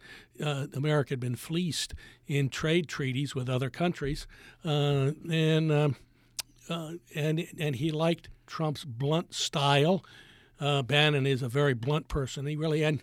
America 0.75 1.11
had 1.11 1.21
been 1.21 1.37
fleeced 1.37 1.95
in 2.27 2.49
trade 2.49 2.89
treaties 2.89 3.35
with 3.35 3.49
other 3.49 3.71
countries, 3.71 4.27
and. 4.65 5.73
Um, 5.73 5.97
and 7.17 7.49
and 7.59 7.75
he 7.75 7.91
liked 7.91 8.29
Trump's 8.47 8.85
blunt 8.85 9.35
style. 9.35 10.05
Uh, 10.61 10.83
Bannon 10.83 11.27
is 11.27 11.43
a 11.43 11.49
very 11.49 11.75
blunt 11.75 12.09
person. 12.09 12.47
He 12.47 12.57
really 12.57 12.83
and 12.83 13.03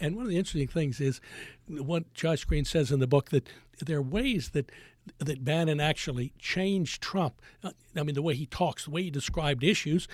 and 0.00 0.16
one 0.16 0.24
of 0.24 0.30
the 0.30 0.38
interesting 0.38 0.68
things 0.68 1.00
is 1.00 1.20
what 1.68 2.12
Josh 2.14 2.44
Green 2.44 2.64
says 2.64 2.90
in 2.90 3.00
the 3.00 3.06
book 3.06 3.30
that 3.30 3.48
there 3.84 3.98
are 3.98 4.02
ways 4.02 4.50
that 4.50 4.70
that 5.18 5.44
Bannon 5.44 5.80
actually 5.80 6.32
changed 6.38 7.00
Trump. 7.00 7.40
Uh, 7.62 7.70
I 7.96 8.02
mean, 8.02 8.16
the 8.16 8.22
way 8.22 8.34
he 8.34 8.46
talks, 8.46 8.86
the 8.86 8.90
way 8.90 9.04
he 9.04 9.10
described 9.10 9.62
issues, 9.62 10.08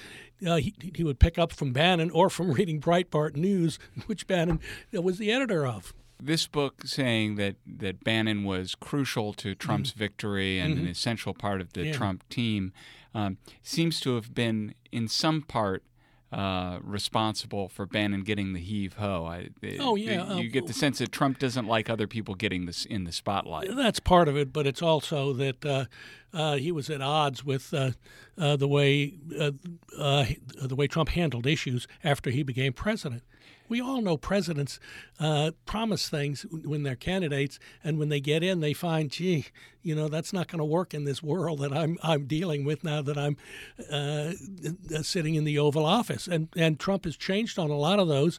uh, 0.47 0.57
he, 0.57 0.75
he 0.95 1.03
would 1.03 1.19
pick 1.19 1.39
up 1.39 1.51
from 1.51 1.73
Bannon 1.73 2.11
or 2.11 2.29
from 2.29 2.53
reading 2.53 2.79
Breitbart 2.79 3.35
News, 3.35 3.79
which 4.07 4.27
Bannon 4.27 4.61
was 4.93 5.17
the 5.17 5.33
editor 5.33 5.67
of 5.67 5.95
this 6.23 6.47
book 6.47 6.83
saying 6.87 7.35
that, 7.35 7.57
that 7.67 8.05
Bannon 8.05 8.45
was 8.45 8.75
crucial 8.77 9.33
to 9.35 9.55
Trump's 9.55 9.91
mm-hmm. 9.91 9.99
victory 9.99 10.59
and 10.59 10.75
mm-hmm. 10.75 10.85
an 10.85 10.91
essential 10.91 11.35
part 11.35 11.61
of 11.61 11.73
the 11.73 11.87
yeah. 11.87 11.93
Trump 11.93 12.27
team 12.29 12.73
um, 13.15 13.39
seems 13.63 14.01
to 14.01 14.15
have 14.15 14.33
been, 14.33 14.75
in 14.93 15.09
some 15.09 15.43
part, 15.43 15.83
uh, 16.33 16.79
responsible 16.83 17.69
for 17.69 17.85
Bannon 17.85 18.23
getting 18.23 18.55
the 18.55 18.61
heave 18.61 18.95
ho. 18.95 19.45
oh 19.81 19.97
yeah, 19.97 20.37
you 20.37 20.49
uh, 20.49 20.53
get 20.53 20.67
the 20.67 20.73
sense 20.73 20.99
that 20.99 21.13
Trump 21.13 21.39
doesn't 21.39 21.67
like 21.67 21.91
other 21.91 22.07
people 22.07 22.35
getting 22.35 22.65
this 22.65 22.87
in 22.87 23.05
the 23.05 23.13
spotlight. 23.13 23.69
That's 23.77 24.01
part 24.01 24.29
of 24.29 24.37
it, 24.37 24.53
but 24.53 24.67
it's 24.67 24.81
also 24.81 25.35
that 25.35 25.65
uh, 25.65 25.85
uh 26.33 26.57
he 26.57 26.73
was 26.73 26.89
at 26.89 27.03
odds 27.03 27.45
with 27.45 27.75
uh, 27.75 27.91
uh, 28.39 28.57
the 28.57 28.67
way 28.69 29.15
the 29.29 30.75
way 30.75 30.87
Trump 30.87 31.11
handled 31.11 31.47
issues 31.47 31.87
after 32.03 32.31
he 32.31 32.43
became 32.43 32.73
president 32.73 33.23
we 33.73 33.81
all 33.81 34.03
know 34.03 34.19
presidents 34.19 34.79
uh, 35.19 35.53
promise 35.65 36.11
things 36.11 36.45
when 36.51 36.83
they're 36.83 36.95
candidates, 36.95 37.59
and 37.83 37.99
when 37.99 38.11
they 38.11 38.21
get 38.21 38.43
in, 38.43 38.61
they 38.61 38.75
find, 38.75 39.11
gee, 39.11 39.47
you 39.81 39.95
know, 39.95 40.09
that's 40.09 40.31
not 40.31 40.47
going 40.47 40.59
to 40.59 40.65
work 40.65 40.93
in 40.93 41.05
this 41.05 41.23
world 41.23 41.61
that 41.61 41.73
I'm 41.73 41.97
I'm 42.03 42.27
dealing 42.27 42.67
with 42.67 42.85
now 42.85 43.01
that 43.01 43.17
I'm 43.17 43.39
uh, 43.91 44.33
sitting 45.03 45.37
in 45.37 45.45
the 45.45 45.59
Oval 45.59 45.87
Office. 45.87 46.29
And 46.29 46.49
and 46.55 46.79
Trump 46.79 47.07
has 47.07 47.17
changed 47.17 47.59
on 47.59 47.71
a 47.71 47.79
lot 47.79 47.99
of 47.99 48.09
those 48.09 48.39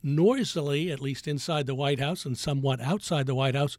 noisily, 0.00 0.92
at 0.92 1.00
least 1.00 1.26
inside 1.26 1.66
the 1.66 1.74
White 1.74 1.98
House 1.98 2.24
and 2.24 2.38
somewhat 2.38 2.80
outside 2.80 3.26
the 3.26 3.34
White 3.34 3.56
House, 3.56 3.76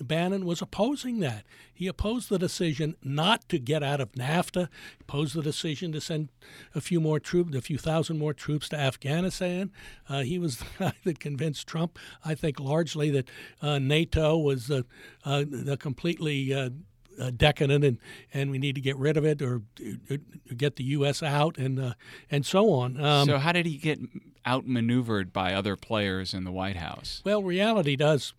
Bannon 0.00 0.44
was 0.44 0.60
opposing 0.60 1.20
that. 1.20 1.44
He 1.72 1.86
opposed 1.86 2.28
the 2.28 2.38
decision 2.38 2.96
not 3.02 3.48
to 3.48 3.58
get 3.58 3.82
out 3.82 4.00
of 4.00 4.12
NAFTA, 4.12 4.68
opposed 5.00 5.34
the 5.34 5.42
decision 5.42 5.92
to 5.92 6.00
send 6.00 6.28
a 6.74 6.80
few 6.80 7.00
more 7.00 7.18
troops, 7.18 7.56
a 7.56 7.60
few 7.60 7.78
thousand 7.78 8.18
more 8.18 8.34
troops 8.34 8.68
to 8.70 8.78
Afghanistan. 8.78 9.72
Uh, 10.08 10.20
he 10.20 10.38
was 10.38 10.58
the 10.58 10.66
guy 10.78 10.92
that 11.04 11.20
convinced 11.20 11.66
Trump, 11.66 11.98
I 12.24 12.34
think, 12.34 12.60
largely 12.60 13.10
that 13.10 13.30
uh, 13.62 13.78
NATO 13.78 14.36
was 14.36 14.70
uh, 14.70 14.82
uh 15.24 15.44
completely 15.78 16.52
uh, 16.52 16.70
uh, 17.18 17.30
decadent 17.36 17.84
and, 17.84 17.98
and 18.32 18.50
we 18.50 18.58
need 18.58 18.74
to 18.74 18.80
get 18.80 18.96
rid 18.96 19.16
of 19.16 19.24
it 19.24 19.42
or, 19.42 19.62
or 20.10 20.16
get 20.56 20.76
the 20.76 20.84
U.S. 20.84 21.22
out 21.22 21.58
and 21.58 21.78
uh, 21.78 21.94
and 22.30 22.46
so 22.46 22.72
on. 22.72 23.02
Um, 23.02 23.26
so 23.26 23.38
how 23.38 23.52
did 23.52 23.66
he 23.66 23.76
get 23.76 23.98
outmaneuvered 24.46 25.32
by 25.32 25.52
other 25.52 25.76
players 25.76 26.32
in 26.32 26.44
the 26.44 26.52
White 26.52 26.76
House? 26.76 27.22
Well, 27.24 27.42
reality 27.42 27.96
does 27.96 28.32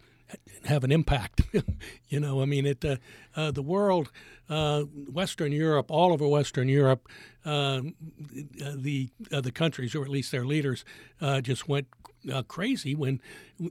have 0.65 0.83
an 0.83 0.91
impact. 0.91 1.41
you 2.09 2.19
know, 2.19 2.41
I 2.41 2.45
mean, 2.45 2.65
it 2.65 2.83
uh, 2.83 2.97
uh, 3.35 3.51
the 3.51 3.61
world, 3.61 4.11
uh, 4.49 4.81
Western 4.81 5.51
Europe, 5.51 5.89
all 5.89 6.13
over 6.13 6.27
Western 6.27 6.67
Europe, 6.67 7.07
um, 7.45 7.95
the 8.29 9.09
uh, 9.31 9.41
the 9.41 9.51
countries, 9.51 9.95
or 9.95 10.03
at 10.03 10.09
least 10.09 10.31
their 10.31 10.45
leaders, 10.45 10.85
uh, 11.19 11.41
just 11.41 11.67
went 11.67 11.87
uh, 12.31 12.43
crazy 12.43 12.95
when 12.95 13.21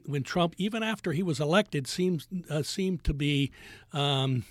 when 0.07 0.23
Trump, 0.23 0.55
even 0.59 0.83
after 0.83 1.13
he 1.13 1.23
was 1.23 1.41
elected, 1.41 1.87
seems 1.87 2.29
seemed 2.63 3.05
to 3.05 3.15
be. 3.15 3.51
Um, 3.93 4.45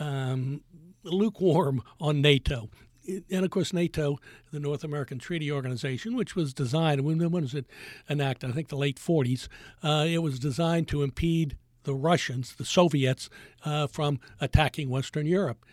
um, 0.00 0.62
lukewarm 1.04 1.82
on 2.00 2.20
NATO 2.20 2.68
and 3.30 3.44
of 3.44 3.50
course, 3.50 3.72
NATO, 3.72 4.18
the 4.52 4.60
North 4.60 4.84
American 4.84 5.18
Treaty 5.18 5.50
Organization, 5.50 6.16
which 6.16 6.36
was 6.36 6.52
designed, 6.52 7.02
when, 7.02 7.18
when 7.18 7.42
was 7.42 7.54
it 7.54 7.66
enacted? 8.08 8.50
I 8.50 8.52
think 8.52 8.68
the 8.68 8.76
late 8.76 8.98
40s. 8.98 9.48
Uh, 9.82 10.04
it 10.06 10.18
was 10.18 10.38
designed 10.38 10.88
to 10.88 11.02
impede 11.02 11.56
the 11.84 11.94
Russians, 11.94 12.54
the 12.56 12.64
Soviets, 12.64 13.30
uh, 13.64 13.86
from 13.86 14.20
attacking 14.40 14.90
Western 14.90 15.26
Europe. 15.26 15.64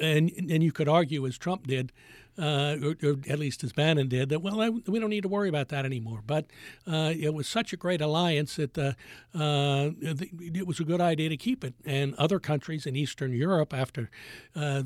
And, 0.00 0.30
and 0.30 0.62
you 0.62 0.72
could 0.72 0.88
argue, 0.88 1.26
as 1.26 1.36
Trump 1.36 1.66
did, 1.66 1.92
uh, 2.40 2.76
or, 2.82 2.96
or, 3.02 3.16
at 3.28 3.38
least 3.38 3.62
as 3.62 3.72
Bannon 3.72 4.08
did, 4.08 4.30
that, 4.30 4.40
well, 4.40 4.60
I, 4.60 4.70
we 4.70 4.98
don't 4.98 5.10
need 5.10 5.22
to 5.22 5.28
worry 5.28 5.48
about 5.48 5.68
that 5.68 5.84
anymore. 5.84 6.22
But 6.26 6.46
uh, 6.86 7.12
it 7.16 7.34
was 7.34 7.46
such 7.46 7.72
a 7.72 7.76
great 7.76 8.00
alliance 8.00 8.56
that 8.56 8.78
uh, 8.78 8.92
uh 9.38 9.90
it 10.00 10.66
was 10.66 10.80
a 10.80 10.84
good 10.84 11.00
idea 11.00 11.28
to 11.28 11.36
keep 11.36 11.62
it. 11.64 11.74
And 11.84 12.14
other 12.14 12.40
countries 12.40 12.86
in 12.86 12.96
Eastern 12.96 13.32
Europe, 13.32 13.74
after 13.74 14.10
uh, 14.56 14.82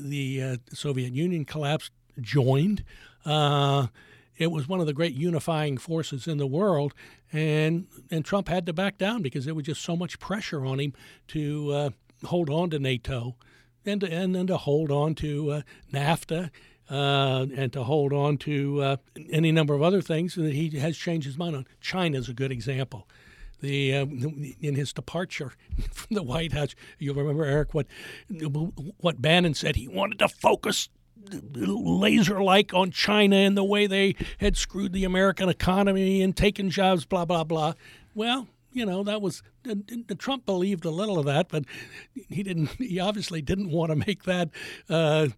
the, 0.00 0.42
uh, 0.42 0.56
Soviet 0.72 1.12
Union 1.12 1.44
collapsed, 1.44 1.92
joined. 2.20 2.84
it 3.26 4.50
was 4.50 4.68
one 4.68 4.80
of 4.80 4.86
the 4.86 4.94
great 4.94 5.14
unifying 5.14 5.76
forces 5.76 6.26
in 6.26 6.38
the 6.38 6.46
world, 6.46 6.94
and 7.32 7.86
and 8.10 8.24
Trump 8.24 8.48
had 8.48 8.64
to 8.66 8.72
back 8.72 8.96
down 8.98 9.20
because 9.20 9.44
there 9.44 9.54
was 9.54 9.66
just 9.66 9.82
so 9.82 9.96
much 9.96 10.18
pressure 10.20 10.64
on 10.64 10.80
him 10.80 10.92
to 11.28 11.92
hold 12.24 12.48
on 12.48 12.70
to 12.70 12.78
NATO 12.78 13.36
and 13.84 14.02
and 14.04 14.34
then 14.34 14.46
to 14.46 14.56
hold 14.56 14.90
on 14.90 15.14
to 15.16 15.62
NAFTA 15.92 16.50
uh, 16.90 17.46
and 17.56 17.72
to 17.72 17.84
hold 17.84 18.12
on 18.12 18.36
to 18.38 18.82
uh, 18.82 18.96
any 19.30 19.52
number 19.52 19.74
of 19.74 19.82
other 19.82 20.00
things 20.00 20.34
that 20.34 20.52
he 20.52 20.70
has 20.78 20.96
changed 20.96 21.26
his 21.26 21.38
mind 21.38 21.56
on. 21.56 21.66
China 21.80 22.18
is 22.18 22.28
a 22.28 22.34
good 22.34 22.52
example. 22.52 23.08
The, 23.60 23.94
uh, 23.94 24.06
in 24.60 24.74
his 24.74 24.92
departure 24.92 25.52
from 25.92 26.14
the 26.14 26.22
White 26.22 26.52
House, 26.52 26.74
you'll 26.98 27.14
remember 27.14 27.44
Eric 27.44 27.72
what 27.72 27.86
what 28.98 29.22
Bannon 29.22 29.54
said. 29.54 29.76
He 29.76 29.88
wanted 29.88 30.18
to 30.18 30.28
focus 30.28 30.88
laser 31.54 32.42
like 32.42 32.74
on 32.74 32.90
China 32.90 33.36
and 33.36 33.56
the 33.56 33.64
way 33.64 33.86
they 33.86 34.16
had 34.38 34.56
screwed 34.56 34.92
the 34.92 35.04
American 35.04 35.48
economy 35.48 36.20
and 36.20 36.36
taken 36.36 36.68
jobs, 36.68 37.06
blah 37.06 37.24
blah 37.24 37.44
blah. 37.44 37.74
Well, 38.14 38.48
you 38.72 38.84
know 38.84 39.02
that 39.04 39.22
was 39.22 39.42
Trump 40.18 40.46
believed 40.46 40.84
a 40.84 40.90
little 40.90 41.18
of 41.18 41.26
that, 41.26 41.48
but 41.48 41.64
he 42.28 42.42
didn't. 42.42 42.70
He 42.78 43.00
obviously 43.00 43.42
didn't 43.42 43.70
want 43.70 43.90
to 43.90 43.96
make 43.96 44.24
that 44.24 44.50
uh, 44.88 45.28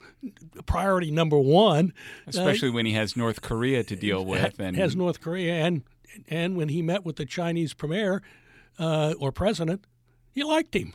priority 0.66 1.10
number 1.10 1.38
one, 1.38 1.92
especially 2.26 2.70
uh, 2.70 2.72
when 2.72 2.86
he 2.86 2.92
has 2.92 3.16
North 3.16 3.42
Korea 3.42 3.84
to 3.84 3.96
deal 3.96 4.24
with, 4.24 4.58
and 4.58 4.76
has 4.76 4.96
North 4.96 5.20
Korea, 5.20 5.54
and 5.54 5.82
and 6.28 6.56
when 6.56 6.68
he 6.68 6.82
met 6.82 7.04
with 7.04 7.16
the 7.16 7.26
Chinese 7.26 7.74
premier 7.74 8.22
uh, 8.78 9.14
or 9.18 9.32
president, 9.32 9.84
he 10.32 10.42
liked 10.42 10.74
him. 10.74 10.92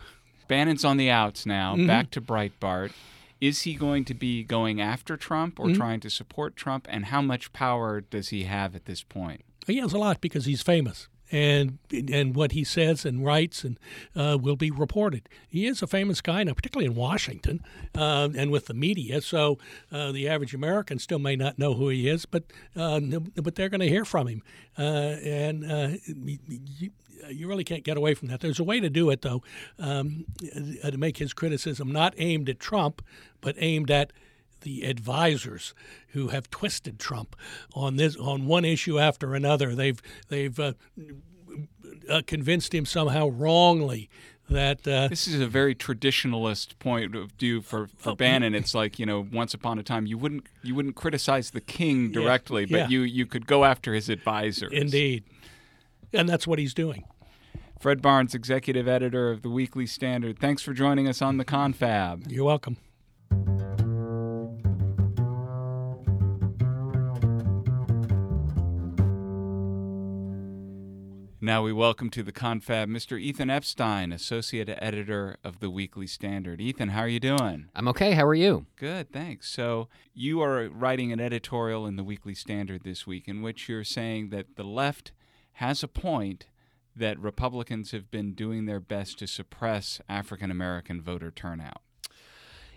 Bannon's 0.47 0.83
on 0.83 0.97
the 0.97 1.09
outs 1.09 1.45
now. 1.45 1.75
Mm-hmm. 1.75 1.87
Back 1.87 2.11
to 2.11 2.21
Breitbart. 2.21 2.91
Is 3.39 3.63
he 3.63 3.73
going 3.73 4.05
to 4.05 4.13
be 4.13 4.43
going 4.43 4.79
after 4.79 5.17
Trump 5.17 5.59
or 5.59 5.67
mm-hmm. 5.67 5.75
trying 5.75 5.99
to 6.01 6.09
support 6.09 6.55
Trump? 6.55 6.85
And 6.89 7.05
how 7.05 7.21
much 7.21 7.53
power 7.53 8.01
does 8.01 8.29
he 8.29 8.43
have 8.43 8.75
at 8.75 8.85
this 8.85 9.01
point? 9.01 9.43
He 9.65 9.77
has 9.77 9.93
a 9.93 9.97
lot 9.97 10.21
because 10.21 10.45
he's 10.45 10.61
famous 10.61 11.07
and 11.31 11.77
and 11.91 12.35
what 12.35 12.51
he 12.51 12.63
says 12.63 13.05
and 13.05 13.25
writes 13.25 13.63
and 13.63 13.79
uh, 14.15 14.37
will 14.39 14.55
be 14.55 14.69
reported. 14.69 15.29
He 15.47 15.65
is 15.65 15.81
a 15.81 15.87
famous 15.87 16.21
guy 16.21 16.43
now, 16.43 16.53
particularly 16.53 16.87
in 16.87 16.95
Washington 16.95 17.63
uh, 17.95 18.29
and 18.35 18.51
with 18.51 18.65
the 18.65 18.73
media. 18.73 19.21
So 19.21 19.57
uh, 19.91 20.11
the 20.11 20.27
average 20.27 20.53
American 20.53 20.99
still 20.99 21.19
may 21.19 21.35
not 21.35 21.57
know 21.57 21.73
who 21.73 21.89
he 21.89 22.09
is, 22.09 22.25
but 22.25 22.43
uh, 22.75 22.99
but 23.35 23.55
they're 23.55 23.69
going 23.69 23.81
to 23.81 23.89
hear 23.89 24.05
from 24.05 24.27
him, 24.27 24.43
uh, 24.77 24.81
and 24.81 25.71
uh, 25.71 25.89
you, 26.07 26.91
you, 27.29 27.47
really 27.47 27.63
can't 27.63 27.83
get 27.83 27.97
away 27.97 28.13
from 28.13 28.27
that. 28.29 28.41
There's 28.41 28.59
a 28.59 28.63
way 28.63 28.79
to 28.79 28.89
do 28.89 29.09
it 29.09 29.21
though, 29.21 29.43
um, 29.79 30.25
to 30.39 30.97
make 30.97 31.17
his 31.17 31.33
criticism 31.33 31.91
not 31.91 32.13
aimed 32.17 32.49
at 32.49 32.59
Trump, 32.59 33.01
but 33.41 33.55
aimed 33.57 33.91
at 33.91 34.11
the 34.61 34.83
advisors 34.83 35.73
who 36.09 36.29
have 36.29 36.49
twisted 36.49 36.99
Trump 36.99 37.35
on 37.73 37.97
this 37.97 38.15
on 38.15 38.45
one 38.45 38.65
issue 38.65 38.99
after 38.99 39.35
another. 39.35 39.75
They've 39.75 40.01
they've 40.29 40.59
uh, 40.59 40.73
uh, 42.09 42.21
convinced 42.25 42.73
him 42.73 42.85
somehow 42.85 43.27
wrongly 43.27 44.09
that 44.49 44.87
uh, 44.87 45.07
this 45.07 45.27
is 45.27 45.39
a 45.39 45.47
very 45.47 45.73
traditionalist 45.73 46.77
point 46.79 47.15
of 47.15 47.31
view 47.33 47.61
for, 47.61 47.87
for 47.97 48.11
oh, 48.11 48.15
Bannon. 48.15 48.53
It's 48.53 48.75
like 48.75 48.99
you 48.99 49.05
know, 49.05 49.27
once 49.31 49.53
upon 49.53 49.79
a 49.79 49.83
time, 49.83 50.05
you 50.05 50.17
wouldn't 50.17 50.45
you 50.61 50.75
wouldn't 50.75 50.95
criticize 50.95 51.51
the 51.51 51.61
king 51.61 52.11
directly, 52.11 52.65
yeah, 52.65 52.77
yeah. 52.77 52.83
but 52.83 52.91
you 52.91 53.01
you 53.01 53.25
could 53.25 53.47
go 53.47 53.65
after 53.65 53.93
his 53.93 54.09
advisors. 54.09 54.71
Indeed, 54.73 55.23
and 56.13 56.27
that's 56.27 56.45
what 56.45 56.59
he's 56.59 56.73
doing. 56.73 57.05
Fred 57.79 58.01
Barnes, 58.01 58.35
executive 58.35 58.87
editor 58.87 59.31
of 59.31 59.41
the 59.41 59.49
Weekly 59.49 59.87
Standard. 59.87 60.37
Thanks 60.37 60.61
for 60.61 60.71
joining 60.71 61.07
us 61.07 61.19
on 61.19 61.37
the 61.37 61.45
Confab. 61.45 62.29
You're 62.29 62.45
welcome. 62.45 62.77
Now 71.51 71.63
we 71.63 71.73
welcome 71.73 72.09
to 72.11 72.23
the 72.23 72.31
confab 72.31 72.87
Mr. 72.87 73.19
Ethan 73.19 73.49
Epstein, 73.49 74.13
associate 74.13 74.69
editor 74.69 75.35
of 75.43 75.59
the 75.59 75.69
Weekly 75.69 76.07
Standard. 76.07 76.61
Ethan, 76.61 76.87
how 76.87 77.01
are 77.01 77.09
you 77.09 77.19
doing? 77.19 77.65
I'm 77.75 77.89
okay. 77.89 78.13
How 78.13 78.25
are 78.25 78.33
you? 78.33 78.67
Good, 78.77 79.11
thanks. 79.11 79.49
So, 79.51 79.89
you 80.13 80.41
are 80.41 80.69
writing 80.69 81.11
an 81.11 81.19
editorial 81.19 81.85
in 81.85 81.97
the 81.97 82.05
Weekly 82.05 82.35
Standard 82.35 82.85
this 82.85 83.05
week 83.05 83.27
in 83.27 83.41
which 83.41 83.67
you're 83.67 83.83
saying 83.83 84.29
that 84.29 84.55
the 84.55 84.63
left 84.63 85.11
has 85.55 85.83
a 85.83 85.89
point 85.89 86.45
that 86.95 87.19
Republicans 87.19 87.91
have 87.91 88.09
been 88.09 88.31
doing 88.31 88.63
their 88.63 88.79
best 88.79 89.19
to 89.19 89.27
suppress 89.27 89.99
African 90.07 90.51
American 90.51 91.01
voter 91.01 91.31
turnout. 91.31 91.81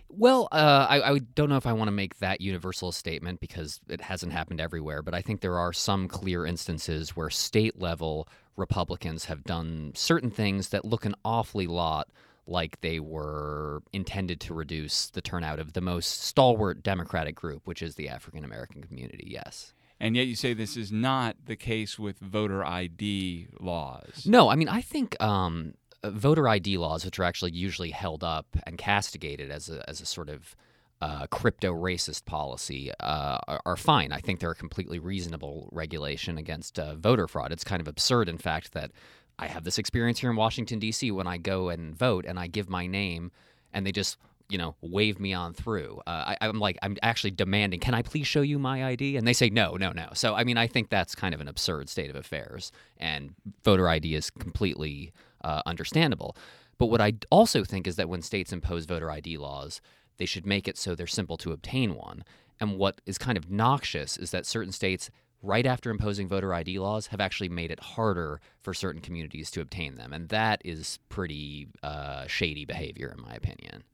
Well, 0.09 0.49
uh, 0.53 0.87
I, 0.89 1.13
I, 1.13 1.19
don't 1.19 1.49
know 1.49 1.57
if 1.57 1.67
I 1.67 1.73
want 1.73 1.89
to 1.89 1.93
make 1.93 2.19
that 2.19 2.41
universal 2.41 2.93
statement 2.93 3.41
because 3.41 3.81
it 3.89 4.01
hasn't 4.01 4.33
happened 4.33 4.61
everywhere, 4.61 5.03
but 5.03 5.15
I 5.15 5.23
think 5.23 5.41
there 5.41 5.59
are 5.59 5.73
some 5.73 6.09
clear 6.09 6.47
instances 6.47 7.17
where 7.17 7.31
state 7.31 7.81
level 7.81 8.29
Republicans 8.57 9.27
have 9.27 9.45
done 9.45 9.93
certain 9.95 10.31
things 10.31 10.69
that 10.69 10.85
look 10.85 11.05
an 11.05 11.15
awfully 11.25 11.67
lot 11.67 12.09
like 12.47 12.81
they 12.81 13.01
were 13.01 13.83
intended 13.93 14.41
to 14.41 14.55
reduce 14.55 15.11
the 15.11 15.23
turnout 15.23 15.59
of 15.59 15.73
the 15.73 15.81
most 15.81 16.23
stalwart 16.23 16.83
Democratic 16.83 17.35
group, 17.35 17.67
which 17.67 17.83
is 17.83 17.95
the 17.95 18.09
African 18.09 18.45
American 18.45 18.83
community. 18.83 19.27
Yes. 19.27 19.73
And 20.01 20.17
yet 20.17 20.27
you 20.27 20.37
say 20.37 20.53
this 20.53 20.77
is 20.77 20.93
not 20.93 21.37
the 21.47 21.57
case 21.57 21.99
with 21.99 22.19
voter 22.19 22.65
ID 22.65 23.49
laws. 23.61 24.27
No, 24.27 24.51
I 24.51 24.57
mean, 24.57 24.69
I 24.69 24.83
think 24.83 25.21
um, 25.23 25.75
voter 26.05 26.49
ID 26.49 26.77
laws, 26.79 27.05
which 27.05 27.19
are 27.19 27.25
actually 27.25 27.53
usually 27.53 27.91
held 27.91 28.23
up 28.23 28.47
and 28.67 28.77
castigated 28.77 29.51
as 29.51 29.71
a, 29.71 29.89
as 29.89 30.01
a 30.01 30.07
sort 30.07 30.29
of 30.29 30.55
uh, 31.01 31.27
crypto 31.27 31.73
racist 31.75 32.25
policy, 32.25 32.91
uh, 33.01 33.39
are, 33.47 33.61
are, 33.67 33.77
fine. 33.77 34.13
I 34.13 34.21
think 34.21 34.41
they're 34.41 34.53
a 34.53 34.55
completely 34.55 34.99
reasonable 34.99 35.69
regulation 35.73 36.39
against 36.39 36.79
uh, 36.79 36.95
voter 36.95 37.29
fraud. 37.29 37.53
It's 37.53 37.65
kind 37.65 37.81
of 37.81 37.89
absurd, 37.89 38.29
in 38.29 38.39
fact, 38.39 38.73
that 38.73 38.93
I 39.39 39.47
have 39.49 39.65
this 39.65 39.79
experience 39.79 40.21
here 40.21 40.31
in 40.31 40.37
Washington, 40.37 40.79
D.C., 40.79 41.11
when 41.11 41.27
I 41.27 41.37
go 41.37 41.69
and 41.69 41.95
vote 41.95 42.25
and 42.25 42.39
I 42.39 42.47
give 42.47 42.71
my 42.71 42.87
name 42.87 43.33
and 43.73 43.85
they 43.85 43.93
just 43.93 44.17
you 44.49 44.59
know, 44.59 44.77
wave 44.83 45.19
me 45.19 45.33
on 45.33 45.55
through. 45.55 46.01
Uh, 46.07 46.35
I, 46.41 46.47
am 46.47 46.61
like, 46.61 46.79
I'm 46.83 46.97
actually 47.03 47.31
demanding, 47.31 47.81
can 47.81 47.95
I 47.95 48.03
please 48.03 48.27
show 48.27 48.43
you 48.43 48.59
my 48.59 48.85
ID? 48.85 49.17
And 49.17 49.27
they 49.27 49.33
say, 49.33 49.49
no, 49.49 49.77
no, 49.77 49.91
no. 49.93 50.11
So, 50.13 50.35
I 50.35 50.45
mean, 50.45 50.59
I 50.59 50.67
think 50.67 50.91
that's 50.91 51.15
kind 51.15 51.35
of 51.35 51.41
an 51.41 51.49
absurd 51.49 51.89
state 51.89 52.11
of 52.11 52.17
affairs, 52.17 52.71
and 52.99 53.35
voter 53.65 53.89
ID 53.89 54.15
is 54.15 54.31
completely 54.31 55.13
uh, 55.43 55.63
understandable. 55.65 56.37
But 56.79 56.87
what 56.87 57.01
I 57.01 57.15
also 57.31 57.65
think 57.65 57.87
is 57.87 57.97
that 57.97 58.09
when 58.09 58.21
states 58.21 58.53
impose 58.53 58.85
voter 58.85 59.11
ID 59.11 59.39
laws, 59.39 59.81
they 60.19 60.27
should 60.27 60.47
make 60.47 60.69
it 60.69 60.79
so 60.79 60.95
they're 60.95 61.07
simple 61.07 61.37
to 61.39 61.53
obtain 61.53 61.95
one. 61.95 62.25
And 62.61 62.79
what 62.79 63.01
is 63.07 63.19
kind 63.19 63.37
of 63.37 63.51
noxious 63.51 64.17
is 64.17 64.31
that 64.31 64.47
certain 64.47 64.73
states, 64.73 65.11
right 65.43 65.67
after 65.67 65.91
imposing 65.91 66.29
voter 66.29 66.55
ID 66.55 66.79
laws, 66.79 67.09
have 67.09 67.21
actually 67.21 67.49
made 67.49 67.71
it 67.71 67.81
harder 67.81 68.41
for 68.61 68.73
certain 68.73 69.01
communities 69.01 69.51
to 69.53 69.61
obtain 69.61 69.97
them. 69.97 70.13
And 70.13 70.29
that 70.29 70.63
is 70.65 70.99
pretty 71.09 71.69
uh, 71.83 72.27
shady 72.27 72.65
behavior, 72.65 73.15
in 73.17 73.23
my 73.23 73.35
opinion. 73.35 73.85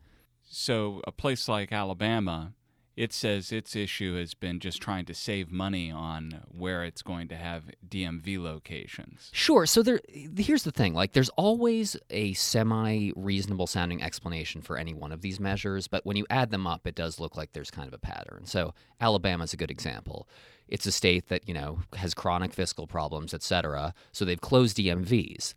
So 0.42 1.00
a 1.06 1.12
place 1.12 1.48
like 1.48 1.72
Alabama, 1.72 2.52
it 3.00 3.14
says 3.14 3.50
its 3.50 3.74
issue 3.74 4.18
has 4.18 4.34
been 4.34 4.60
just 4.60 4.82
trying 4.82 5.06
to 5.06 5.14
save 5.14 5.50
money 5.50 5.90
on 5.90 6.42
where 6.50 6.84
it's 6.84 7.00
going 7.00 7.28
to 7.28 7.34
have 7.34 7.64
DMV 7.88 8.38
locations. 8.38 9.30
Sure. 9.32 9.64
So 9.64 9.82
there 9.82 10.00
here's 10.06 10.64
the 10.64 10.70
thing, 10.70 10.92
like 10.92 11.14
there's 11.14 11.30
always 11.30 11.96
a 12.10 12.34
semi 12.34 13.10
reasonable 13.16 13.66
sounding 13.66 14.02
explanation 14.02 14.60
for 14.60 14.76
any 14.76 14.92
one 14.92 15.12
of 15.12 15.22
these 15.22 15.40
measures, 15.40 15.88
but 15.88 16.04
when 16.04 16.18
you 16.18 16.26
add 16.28 16.50
them 16.50 16.66
up 16.66 16.86
it 16.86 16.94
does 16.94 17.18
look 17.18 17.38
like 17.38 17.52
there's 17.52 17.70
kind 17.70 17.88
of 17.88 17.94
a 17.94 17.98
pattern. 17.98 18.44
So 18.44 18.74
Alabama's 19.00 19.54
a 19.54 19.56
good 19.56 19.70
example. 19.70 20.28
It's 20.68 20.84
a 20.84 20.92
state 20.92 21.28
that, 21.30 21.48
you 21.48 21.54
know, 21.54 21.78
has 21.96 22.12
chronic 22.12 22.52
fiscal 22.52 22.86
problems, 22.86 23.32
etc. 23.32 23.94
So 24.12 24.26
they've 24.26 24.38
closed 24.38 24.76
DMVs. 24.76 25.54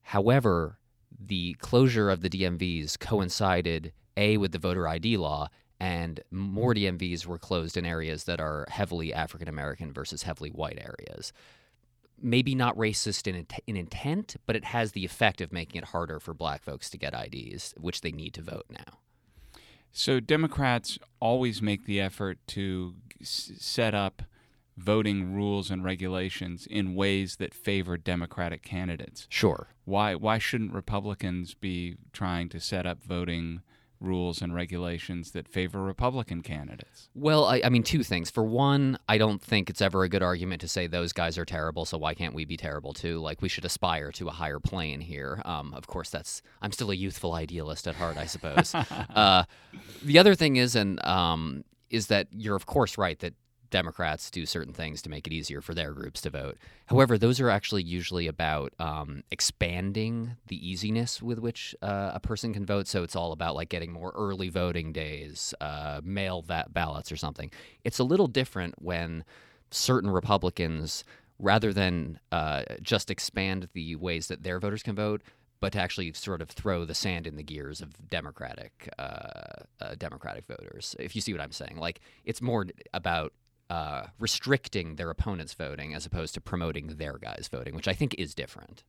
However, 0.00 0.78
the 1.20 1.56
closure 1.60 2.08
of 2.08 2.22
the 2.22 2.30
DMVs 2.30 2.98
coincided 2.98 3.92
a, 4.16 4.38
with 4.38 4.52
the 4.52 4.58
voter 4.58 4.88
ID 4.88 5.18
law, 5.18 5.50
and 5.80 6.20
more 6.30 6.74
DMVs 6.74 7.24
were 7.24 7.38
closed 7.38 7.76
in 7.76 7.86
areas 7.86 8.24
that 8.24 8.40
are 8.40 8.66
heavily 8.68 9.12
African 9.14 9.48
American 9.48 9.92
versus 9.92 10.22
heavily 10.22 10.50
white 10.50 10.78
areas. 10.78 11.32
Maybe 12.22 12.54
not 12.54 12.76
racist 12.76 13.26
in, 13.26 13.46
in 13.66 13.76
intent, 13.76 14.36
but 14.44 14.54
it 14.54 14.64
has 14.66 14.92
the 14.92 15.06
effect 15.06 15.40
of 15.40 15.52
making 15.52 15.78
it 15.78 15.88
harder 15.88 16.20
for 16.20 16.34
black 16.34 16.62
folks 16.62 16.90
to 16.90 16.98
get 16.98 17.14
IDs, 17.14 17.74
which 17.78 18.02
they 18.02 18.12
need 18.12 18.34
to 18.34 18.42
vote 18.42 18.66
now. 18.68 18.98
So 19.90 20.20
Democrats 20.20 20.98
always 21.18 21.62
make 21.62 21.86
the 21.86 21.98
effort 21.98 22.38
to 22.48 22.94
s- 23.20 23.52
set 23.58 23.94
up 23.94 24.22
voting 24.76 25.34
rules 25.34 25.70
and 25.70 25.82
regulations 25.82 26.66
in 26.66 26.94
ways 26.94 27.36
that 27.36 27.54
favor 27.54 27.96
Democratic 27.96 28.62
candidates. 28.62 29.26
Sure. 29.30 29.68
Why 29.86 30.14
why 30.14 30.38
shouldn't 30.38 30.74
Republicans 30.74 31.54
be 31.54 31.96
trying 32.12 32.50
to 32.50 32.60
set 32.60 32.86
up 32.86 33.02
voting 33.02 33.62
rules 34.00 34.40
and 34.40 34.54
regulations 34.54 35.32
that 35.32 35.48
favor 35.48 35.82
Republican 35.82 36.42
candidates? 36.42 37.08
Well, 37.14 37.44
I, 37.44 37.60
I, 37.64 37.68
mean, 37.68 37.82
two 37.82 38.02
things. 38.02 38.30
For 38.30 38.42
one, 38.42 38.98
I 39.08 39.18
don't 39.18 39.40
think 39.40 39.70
it's 39.70 39.82
ever 39.82 40.02
a 40.04 40.08
good 40.08 40.22
argument 40.22 40.60
to 40.62 40.68
say 40.68 40.86
those 40.86 41.12
guys 41.12 41.36
are 41.38 41.44
terrible, 41.44 41.84
so 41.84 41.98
why 41.98 42.14
can't 42.14 42.34
we 42.34 42.44
be 42.44 42.56
terrible 42.56 42.92
too? 42.92 43.18
Like, 43.18 43.42
we 43.42 43.48
should 43.48 43.64
aspire 43.64 44.10
to 44.12 44.28
a 44.28 44.32
higher 44.32 44.58
plane 44.58 45.00
here. 45.00 45.42
Um, 45.44 45.74
of 45.74 45.86
course, 45.86 46.10
that's 46.10 46.42
I'm 46.62 46.72
still 46.72 46.90
a 46.90 46.94
youthful 46.94 47.34
idealist 47.34 47.86
at 47.86 47.94
heart, 47.96 48.16
I 48.16 48.26
suppose. 48.26 48.74
uh, 49.14 49.44
the 50.02 50.18
other 50.18 50.34
thing 50.34 50.56
is, 50.56 50.74
and 50.74 51.04
um, 51.04 51.64
is 51.90 52.06
that 52.06 52.28
you're 52.32 52.56
of 52.56 52.66
course 52.66 52.96
right 52.96 53.18
that 53.18 53.34
Democrats 53.70 54.30
do 54.30 54.44
certain 54.46 54.72
things 54.72 55.00
to 55.02 55.10
make 55.10 55.26
it 55.26 55.32
easier 55.32 55.60
for 55.60 55.74
their 55.74 55.92
groups 55.92 56.20
to 56.22 56.30
vote. 56.30 56.58
However, 56.86 57.16
those 57.16 57.40
are 57.40 57.50
actually 57.50 57.82
usually 57.82 58.26
about 58.26 58.72
um, 58.78 59.22
expanding 59.30 60.36
the 60.46 60.68
easiness 60.68 61.22
with 61.22 61.38
which 61.38 61.74
uh, 61.82 62.10
a 62.14 62.20
person 62.20 62.52
can 62.52 62.66
vote. 62.66 62.88
So 62.88 63.02
it's 63.02 63.16
all 63.16 63.32
about 63.32 63.54
like 63.54 63.68
getting 63.68 63.92
more 63.92 64.12
early 64.16 64.48
voting 64.48 64.92
days, 64.92 65.54
uh, 65.60 66.00
mail 66.02 66.42
that 66.42 66.72
ballots 66.72 67.10
or 67.10 67.16
something. 67.16 67.50
It's 67.84 67.98
a 67.98 68.04
little 68.04 68.26
different 68.26 68.74
when 68.82 69.24
certain 69.70 70.10
Republicans, 70.10 71.04
rather 71.38 71.72
than 71.72 72.18
uh, 72.32 72.64
just 72.82 73.10
expand 73.10 73.68
the 73.72 73.96
ways 73.96 74.26
that 74.26 74.42
their 74.42 74.58
voters 74.58 74.82
can 74.82 74.94
vote, 74.94 75.22
but 75.60 75.72
to 75.72 75.78
actually 75.78 76.12
sort 76.14 76.42
of 76.42 76.50
throw 76.50 76.84
the 76.84 76.94
sand 76.94 77.26
in 77.26 77.36
the 77.36 77.42
gears 77.42 77.80
of 77.80 78.08
Democratic 78.08 78.88
uh, 78.98 79.62
uh, 79.80 79.94
Democratic 79.96 80.46
voters. 80.46 80.96
If 80.98 81.14
you 81.14 81.20
see 81.20 81.32
what 81.32 81.42
I'm 81.42 81.52
saying, 81.52 81.76
like 81.76 82.00
it's 82.24 82.42
more 82.42 82.66
about 82.92 83.32
uh, 83.70 84.08
restricting 84.18 84.96
their 84.96 85.10
opponents' 85.10 85.54
voting 85.54 85.94
as 85.94 86.04
opposed 86.04 86.34
to 86.34 86.40
promoting 86.40 86.88
their 86.88 87.16
guys' 87.18 87.48
voting, 87.48 87.74
which 87.74 87.88
I 87.88 87.94
think 87.94 88.14
is 88.18 88.34
different. 88.34 88.82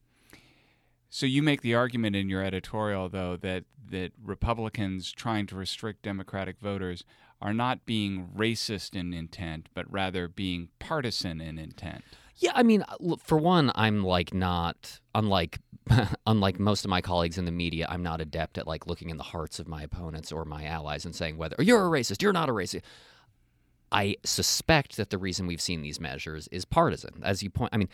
So 1.07 1.25
you 1.25 1.43
make 1.43 1.61
the 1.61 1.75
argument 1.75 2.15
in 2.15 2.29
your 2.29 2.43
editorial, 2.43 3.07
though, 3.07 3.37
that 3.37 3.65
that 3.89 4.11
Republicans 4.23 5.11
trying 5.11 5.45
to 5.47 5.55
restrict 5.55 6.01
Democratic 6.01 6.59
voters 6.59 7.03
are 7.41 7.53
not 7.53 7.85
being 7.85 8.29
racist 8.35 8.95
in 8.95 9.13
intent, 9.13 9.67
but 9.73 9.91
rather 9.91 10.27
being 10.27 10.69
partisan 10.79 11.41
in 11.41 11.59
intent. 11.59 12.03
Yeah, 12.37 12.51
I 12.55 12.63
mean, 12.63 12.83
for 13.19 13.37
one, 13.37 13.71
I'm 13.75 14.03
like 14.03 14.33
not 14.33 14.99
unlike 15.13 15.59
unlike 16.25 16.59
most 16.59 16.85
of 16.85 16.89
my 16.89 17.01
colleagues 17.01 17.37
in 17.37 17.45
the 17.45 17.51
media. 17.51 17.85
I'm 17.87 18.01
not 18.01 18.19
adept 18.19 18.57
at 18.57 18.65
like 18.65 18.87
looking 18.87 19.11
in 19.11 19.17
the 19.17 19.23
hearts 19.23 19.59
of 19.59 19.67
my 19.67 19.83
opponents 19.83 20.31
or 20.31 20.45
my 20.45 20.65
allies 20.65 21.05
and 21.05 21.13
saying 21.13 21.37
whether 21.37 21.55
you're 21.59 21.85
a 21.85 21.89
racist, 21.89 22.23
you're 22.23 22.33
not 22.33 22.49
a 22.49 22.53
racist. 22.53 22.81
I 23.91 24.17
suspect 24.23 24.97
that 24.97 25.09
the 25.09 25.17
reason 25.17 25.47
we've 25.47 25.61
seen 25.61 25.81
these 25.81 25.99
measures 25.99 26.47
is 26.51 26.65
partisan. 26.65 27.21
As 27.23 27.43
you 27.43 27.49
point, 27.49 27.71
I 27.73 27.77
mean, 27.77 27.89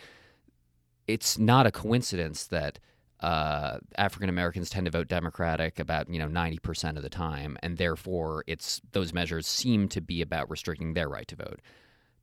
it's 1.08 1.38
not 1.38 1.66
a 1.66 1.72
coincidence 1.72 2.46
that 2.48 2.80
uh, 3.20 3.80
African 3.98 4.30
Americans 4.30 4.70
tend 4.70 4.86
to 4.86 4.92
vote 4.92 5.08
Democratic 5.08 5.80
about 5.80 6.10
you 6.10 6.20
know 6.20 6.28
ninety 6.28 6.60
percent 6.60 6.98
of 6.98 7.04
the 7.04 7.10
time, 7.10 7.58
and 7.64 7.78
therefore 7.78 8.44
it's 8.48 8.82
those 8.92 9.14
measures 9.14 9.48
seem 9.48 9.88
to 9.90 10.02
be 10.02 10.22
about 10.22 10.50
restricting 10.50 10.94
their 10.94 11.10
right 11.10 11.28
to 11.28 11.36
vote. 11.36 11.60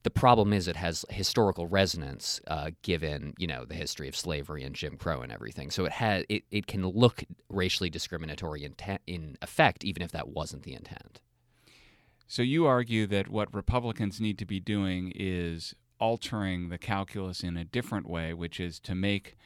The 0.04 0.10
problem 0.10 0.52
is 0.52 0.68
it 0.68 0.76
has 0.76 1.04
historical 1.08 1.66
resonance, 1.66 2.40
uh, 2.46 2.70
given 2.82 3.34
you 3.38 3.46
know 3.46 3.64
the 3.64 3.74
history 3.74 4.06
of 4.06 4.14
slavery 4.14 4.62
and 4.62 4.74
Jim 4.74 4.96
Crow 4.96 5.22
and 5.22 5.32
everything. 5.32 5.70
So 5.70 5.84
it 5.84 5.92
has 5.92 6.24
it, 6.28 6.44
it 6.50 6.66
can 6.66 6.86
look 6.86 7.24
racially 7.48 7.90
discriminatory 7.90 8.64
in, 8.64 8.74
te- 8.74 8.98
in 9.06 9.36
effect, 9.42 9.82
even 9.82 10.02
if 10.02 10.12
that 10.12 10.28
wasn't 10.28 10.62
the 10.62 10.74
intent. 10.74 11.20
So 12.26 12.42
you 12.42 12.66
argue 12.66 13.06
that 13.08 13.28
what 13.28 13.54
Republicans 13.54 14.20
need 14.20 14.38
to 14.38 14.46
be 14.46 14.60
doing 14.60 15.12
is 15.14 15.74
altering 16.00 16.68
the 16.68 16.78
calculus 16.78 17.42
in 17.42 17.56
a 17.56 17.64
different 17.64 18.08
way, 18.08 18.34
which 18.34 18.58
is 18.58 18.80
to 18.80 18.94
make 18.94 19.36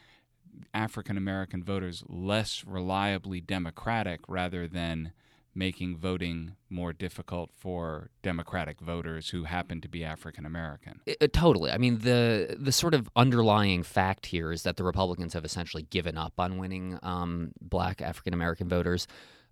African 0.72 1.16
American 1.16 1.62
voters 1.62 2.02
less 2.08 2.64
reliably 2.66 3.40
Democratic 3.40 4.20
rather 4.28 4.66
than 4.66 5.12
making 5.54 5.96
voting 5.96 6.54
more 6.70 6.92
difficult 6.92 7.50
for 7.52 8.10
Democratic 8.22 8.80
voters 8.80 9.30
who 9.30 9.44
happen 9.44 9.80
to 9.80 9.88
be 9.88 10.04
African 10.04 10.46
American. 10.46 11.00
Totally. 11.32 11.72
I 11.72 11.78
mean, 11.78 11.98
the 11.98 12.56
the 12.58 12.72
sort 12.72 12.94
of 12.94 13.10
underlying 13.16 13.82
fact 13.82 14.26
here 14.26 14.52
is 14.52 14.62
that 14.62 14.76
the 14.76 14.84
Republicans 14.84 15.32
have 15.34 15.44
essentially 15.44 15.82
given 15.82 16.16
up 16.16 16.34
on 16.38 16.58
winning 16.58 16.98
um, 17.02 17.52
Black 17.60 18.00
African 18.00 18.34
American 18.34 18.68
voters. 18.68 19.06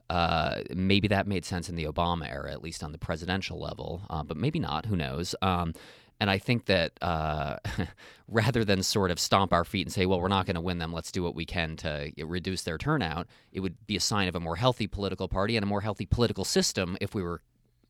Uh, 0.08 0.60
maybe 0.74 1.08
that 1.08 1.26
made 1.26 1.44
sense 1.44 1.68
in 1.68 1.74
the 1.74 1.84
Obama 1.84 2.30
era, 2.30 2.52
at 2.52 2.62
least 2.62 2.84
on 2.84 2.92
the 2.92 2.98
presidential 2.98 3.58
level, 3.58 4.02
uh, 4.08 4.22
but 4.22 4.36
maybe 4.36 4.58
not. 4.58 4.86
Who 4.86 4.96
knows? 4.96 5.34
Um, 5.42 5.74
and 6.20 6.30
I 6.30 6.38
think 6.38 6.66
that 6.66 6.92
uh, 7.02 7.56
rather 8.28 8.64
than 8.64 8.82
sort 8.82 9.10
of 9.10 9.18
stomp 9.18 9.52
our 9.52 9.64
feet 9.64 9.86
and 9.86 9.92
say, 9.92 10.06
well, 10.06 10.20
we're 10.20 10.28
not 10.28 10.46
going 10.46 10.54
to 10.54 10.60
win 10.60 10.78
them, 10.78 10.92
let's 10.92 11.12
do 11.12 11.22
what 11.22 11.34
we 11.34 11.44
can 11.44 11.76
to 11.76 12.10
reduce 12.18 12.62
their 12.62 12.78
turnout, 12.78 13.26
it 13.52 13.60
would 13.60 13.86
be 13.86 13.96
a 13.96 14.00
sign 14.00 14.28
of 14.28 14.34
a 14.34 14.40
more 14.40 14.56
healthy 14.56 14.86
political 14.86 15.28
party 15.28 15.56
and 15.56 15.64
a 15.64 15.66
more 15.66 15.82
healthy 15.82 16.06
political 16.06 16.44
system 16.44 16.96
if 17.00 17.14
we 17.14 17.22
were, 17.22 17.42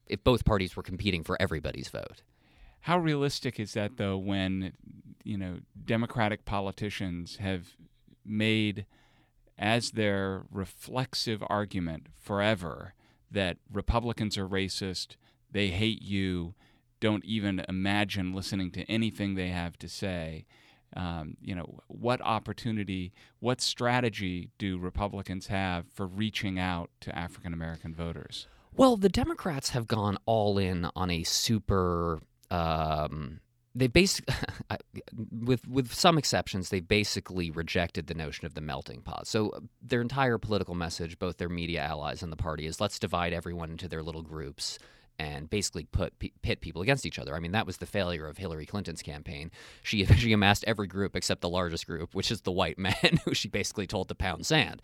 if 0.07 0.23
both 0.25 0.45
parties 0.45 0.75
were 0.77 0.83
competing 0.83 1.23
for 1.23 1.41
everybody's 1.41 1.89
vote. 1.89 2.23
How 2.81 2.99
realistic 2.99 3.61
is 3.61 3.73
that, 3.75 3.97
though, 3.97 4.17
when 4.17 4.73
you 5.25 5.37
know 5.37 5.59
Democratic 5.85 6.45
politicians 6.45 7.37
have 7.37 7.75
made 8.25 8.87
as 9.59 9.93
their 9.93 10.45
reflexive 10.51 11.43
argument 11.49 12.09
forever 12.19 12.95
that 13.31 13.59
Republicans 13.73 14.37
are 14.39 14.49
racist, 14.49 15.17
they 15.51 15.69
hate 15.69 16.03
you, 16.03 16.55
don't 17.01 17.25
even 17.25 17.65
imagine 17.69 18.33
listening 18.33 18.71
to 18.73 18.83
anything 18.85 19.35
they 19.35 19.49
have 19.49 19.79
to 19.79 19.89
say. 19.89 20.47
Um, 20.97 21.37
you 21.41 21.55
know, 21.55 21.81
what 21.89 22.21
opportunity, 22.23 23.13
what 23.41 23.61
strategy 23.61 24.51
do 24.57 24.79
Republicans 24.79 25.49
have 25.49 25.87
for 25.93 26.07
reaching 26.07 26.59
out 26.59 26.91
to 27.01 27.17
African 27.17 27.53
American 27.53 27.95
voters? 27.95 28.47
Well, 28.75 28.97
the 28.97 29.09
Democrats 29.09 29.71
have 29.71 29.87
gone 29.87 30.19
all 30.27 30.59
in 30.59 30.89
on 30.95 31.11
a 31.11 31.23
super. 31.25 32.21
Um, 32.51 33.41
they 33.77 33.87
basically, 33.89 34.35
with 35.31 35.69
with 35.69 35.93
some 35.93 36.17
exceptions, 36.17 36.71
they 36.71 36.81
basically 36.81 37.51
rejected 37.51 38.07
the 38.07 38.15
notion 38.15 38.47
of 38.47 38.55
the 38.55 38.61
melting 38.61 39.03
pot. 39.03 39.27
So 39.27 39.51
uh, 39.51 39.61
their 39.83 40.01
entire 40.01 40.39
political 40.39 40.75
message, 40.75 41.19
both 41.19 41.37
their 41.37 41.51
media 41.51 41.83
allies 41.83 42.23
and 42.23 42.33
the 42.33 42.37
party, 42.37 42.67
is 42.67 42.81
let's 42.81 42.99
divide 42.99 43.33
everyone 43.33 43.71
into 43.71 43.87
their 43.87 44.03
little 44.03 44.23
groups 44.23 44.79
and 45.19 45.49
basically 45.49 45.85
put 45.85 46.15
pit 46.19 46.61
people 46.61 46.83
against 46.83 47.07
each 47.07 47.19
other. 47.19 47.35
I 47.35 47.41
mean, 47.41 47.53
that 47.53 47.67
was 47.67 47.79
the 47.79 47.87
failure 47.87 48.27
of 48.27 48.39
Hillary 48.39 48.67
Clinton's 48.67 49.03
campaign. 49.03 49.51
She 49.83 50.05
she 50.17 50.33
amassed 50.33 50.65
every 50.67 50.87
group 50.87 51.15
except 51.15 51.43
the 51.43 51.49
largest 51.49 51.87
group, 51.87 52.15
which 52.15 52.31
is 52.31 52.41
the 52.41 52.53
white 52.53 52.79
men, 52.79 53.21
who 53.25 53.35
she 53.35 53.49
basically 53.49 53.87
told 53.87 54.09
to 54.09 54.15
pound 54.15 54.47
sand. 54.47 54.81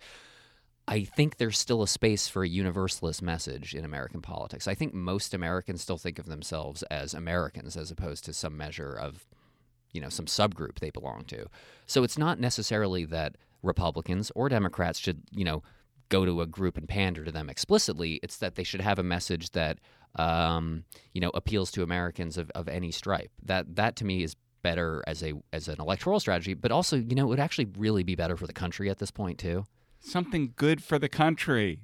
I 0.87 1.03
think 1.03 1.37
there's 1.37 1.57
still 1.57 1.81
a 1.81 1.87
space 1.87 2.27
for 2.27 2.43
a 2.43 2.47
universalist 2.47 3.21
message 3.21 3.73
in 3.73 3.85
American 3.85 4.21
politics. 4.21 4.67
I 4.67 4.75
think 4.75 4.93
most 4.93 5.33
Americans 5.33 5.81
still 5.81 5.97
think 5.97 6.19
of 6.19 6.25
themselves 6.25 6.83
as 6.83 7.13
Americans 7.13 7.77
as 7.77 7.89
opposed 7.89 8.25
to 8.25 8.33
some 8.33 8.57
measure 8.57 8.91
of, 8.91 9.25
you 9.93 10.01
know, 10.01 10.09
some 10.09 10.25
subgroup 10.25 10.79
they 10.79 10.89
belong 10.89 11.23
to. 11.25 11.47
So 11.85 12.03
it's 12.03 12.17
not 12.17 12.39
necessarily 12.39 13.05
that 13.05 13.37
Republicans 13.61 14.29
or 14.35 14.49
Democrats 14.49 14.99
should, 14.99 15.21
you 15.31 15.45
know, 15.45 15.63
go 16.09 16.25
to 16.25 16.41
a 16.41 16.45
group 16.45 16.75
and 16.75 16.87
pander 16.87 17.23
to 17.23 17.31
them 17.31 17.49
explicitly. 17.49 18.19
It's 18.21 18.37
that 18.37 18.55
they 18.55 18.63
should 18.63 18.81
have 18.81 18.99
a 18.99 19.03
message 19.03 19.51
that, 19.51 19.79
um, 20.15 20.83
you 21.13 21.21
know, 21.21 21.31
appeals 21.33 21.71
to 21.71 21.83
Americans 21.83 22.37
of, 22.37 22.51
of 22.55 22.67
any 22.67 22.91
stripe. 22.91 23.31
That 23.43 23.77
that 23.77 23.95
to 23.97 24.05
me 24.05 24.21
is 24.21 24.35
better 24.63 25.01
as 25.07 25.23
a 25.23 25.33
as 25.53 25.69
an 25.69 25.77
electoral 25.79 26.19
strategy, 26.19 26.55
but 26.55 26.73
also, 26.73 26.97
you 26.97 27.15
know, 27.15 27.23
it 27.23 27.29
would 27.29 27.39
actually 27.39 27.69
really 27.77 28.03
be 28.03 28.15
better 28.15 28.35
for 28.35 28.47
the 28.47 28.53
country 28.53 28.89
at 28.89 28.99
this 28.99 29.11
point 29.11 29.39
too 29.39 29.65
something 30.03 30.53
good 30.55 30.83
for 30.83 30.99
the 30.99 31.09
country. 31.09 31.79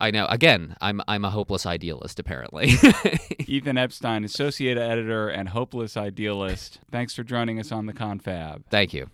I 0.00 0.10
know. 0.10 0.26
Again, 0.26 0.76
I'm 0.80 1.00
I'm 1.06 1.24
a 1.24 1.30
hopeless 1.30 1.64
idealist 1.64 2.18
apparently. 2.18 2.72
Ethan 3.46 3.78
Epstein, 3.78 4.24
associate 4.24 4.76
editor 4.76 5.28
and 5.28 5.50
hopeless 5.50 5.96
idealist. 5.96 6.80
Thanks 6.90 7.14
for 7.14 7.22
joining 7.22 7.60
us 7.60 7.70
on 7.70 7.86
the 7.86 7.92
Confab. 7.92 8.64
Thank 8.68 8.92
you. 8.92 9.10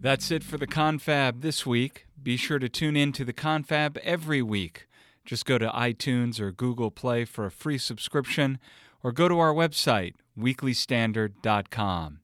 That's 0.00 0.30
it 0.30 0.44
for 0.44 0.58
the 0.58 0.66
Confab 0.66 1.40
this 1.40 1.64
week. 1.64 2.06
Be 2.22 2.36
sure 2.36 2.58
to 2.58 2.68
tune 2.68 2.96
in 2.96 3.12
to 3.12 3.24
the 3.24 3.32
Confab 3.32 3.98
every 4.02 4.42
week. 4.42 4.86
Just 5.24 5.46
go 5.46 5.56
to 5.56 5.68
iTunes 5.68 6.40
or 6.40 6.52
Google 6.52 6.90
Play 6.90 7.24
for 7.24 7.46
a 7.46 7.50
free 7.50 7.78
subscription 7.78 8.58
or 9.02 9.12
go 9.12 9.28
to 9.28 9.38
our 9.38 9.52
website, 9.52 10.14
weeklystandard.com. 10.38 12.20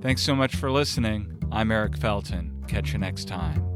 Thanks 0.00 0.22
so 0.22 0.34
much 0.34 0.56
for 0.56 0.70
listening. 0.70 1.42
I'm 1.52 1.70
Eric 1.70 1.96
Felton. 1.96 2.64
Catch 2.68 2.92
you 2.92 2.98
next 2.98 3.28
time. 3.28 3.69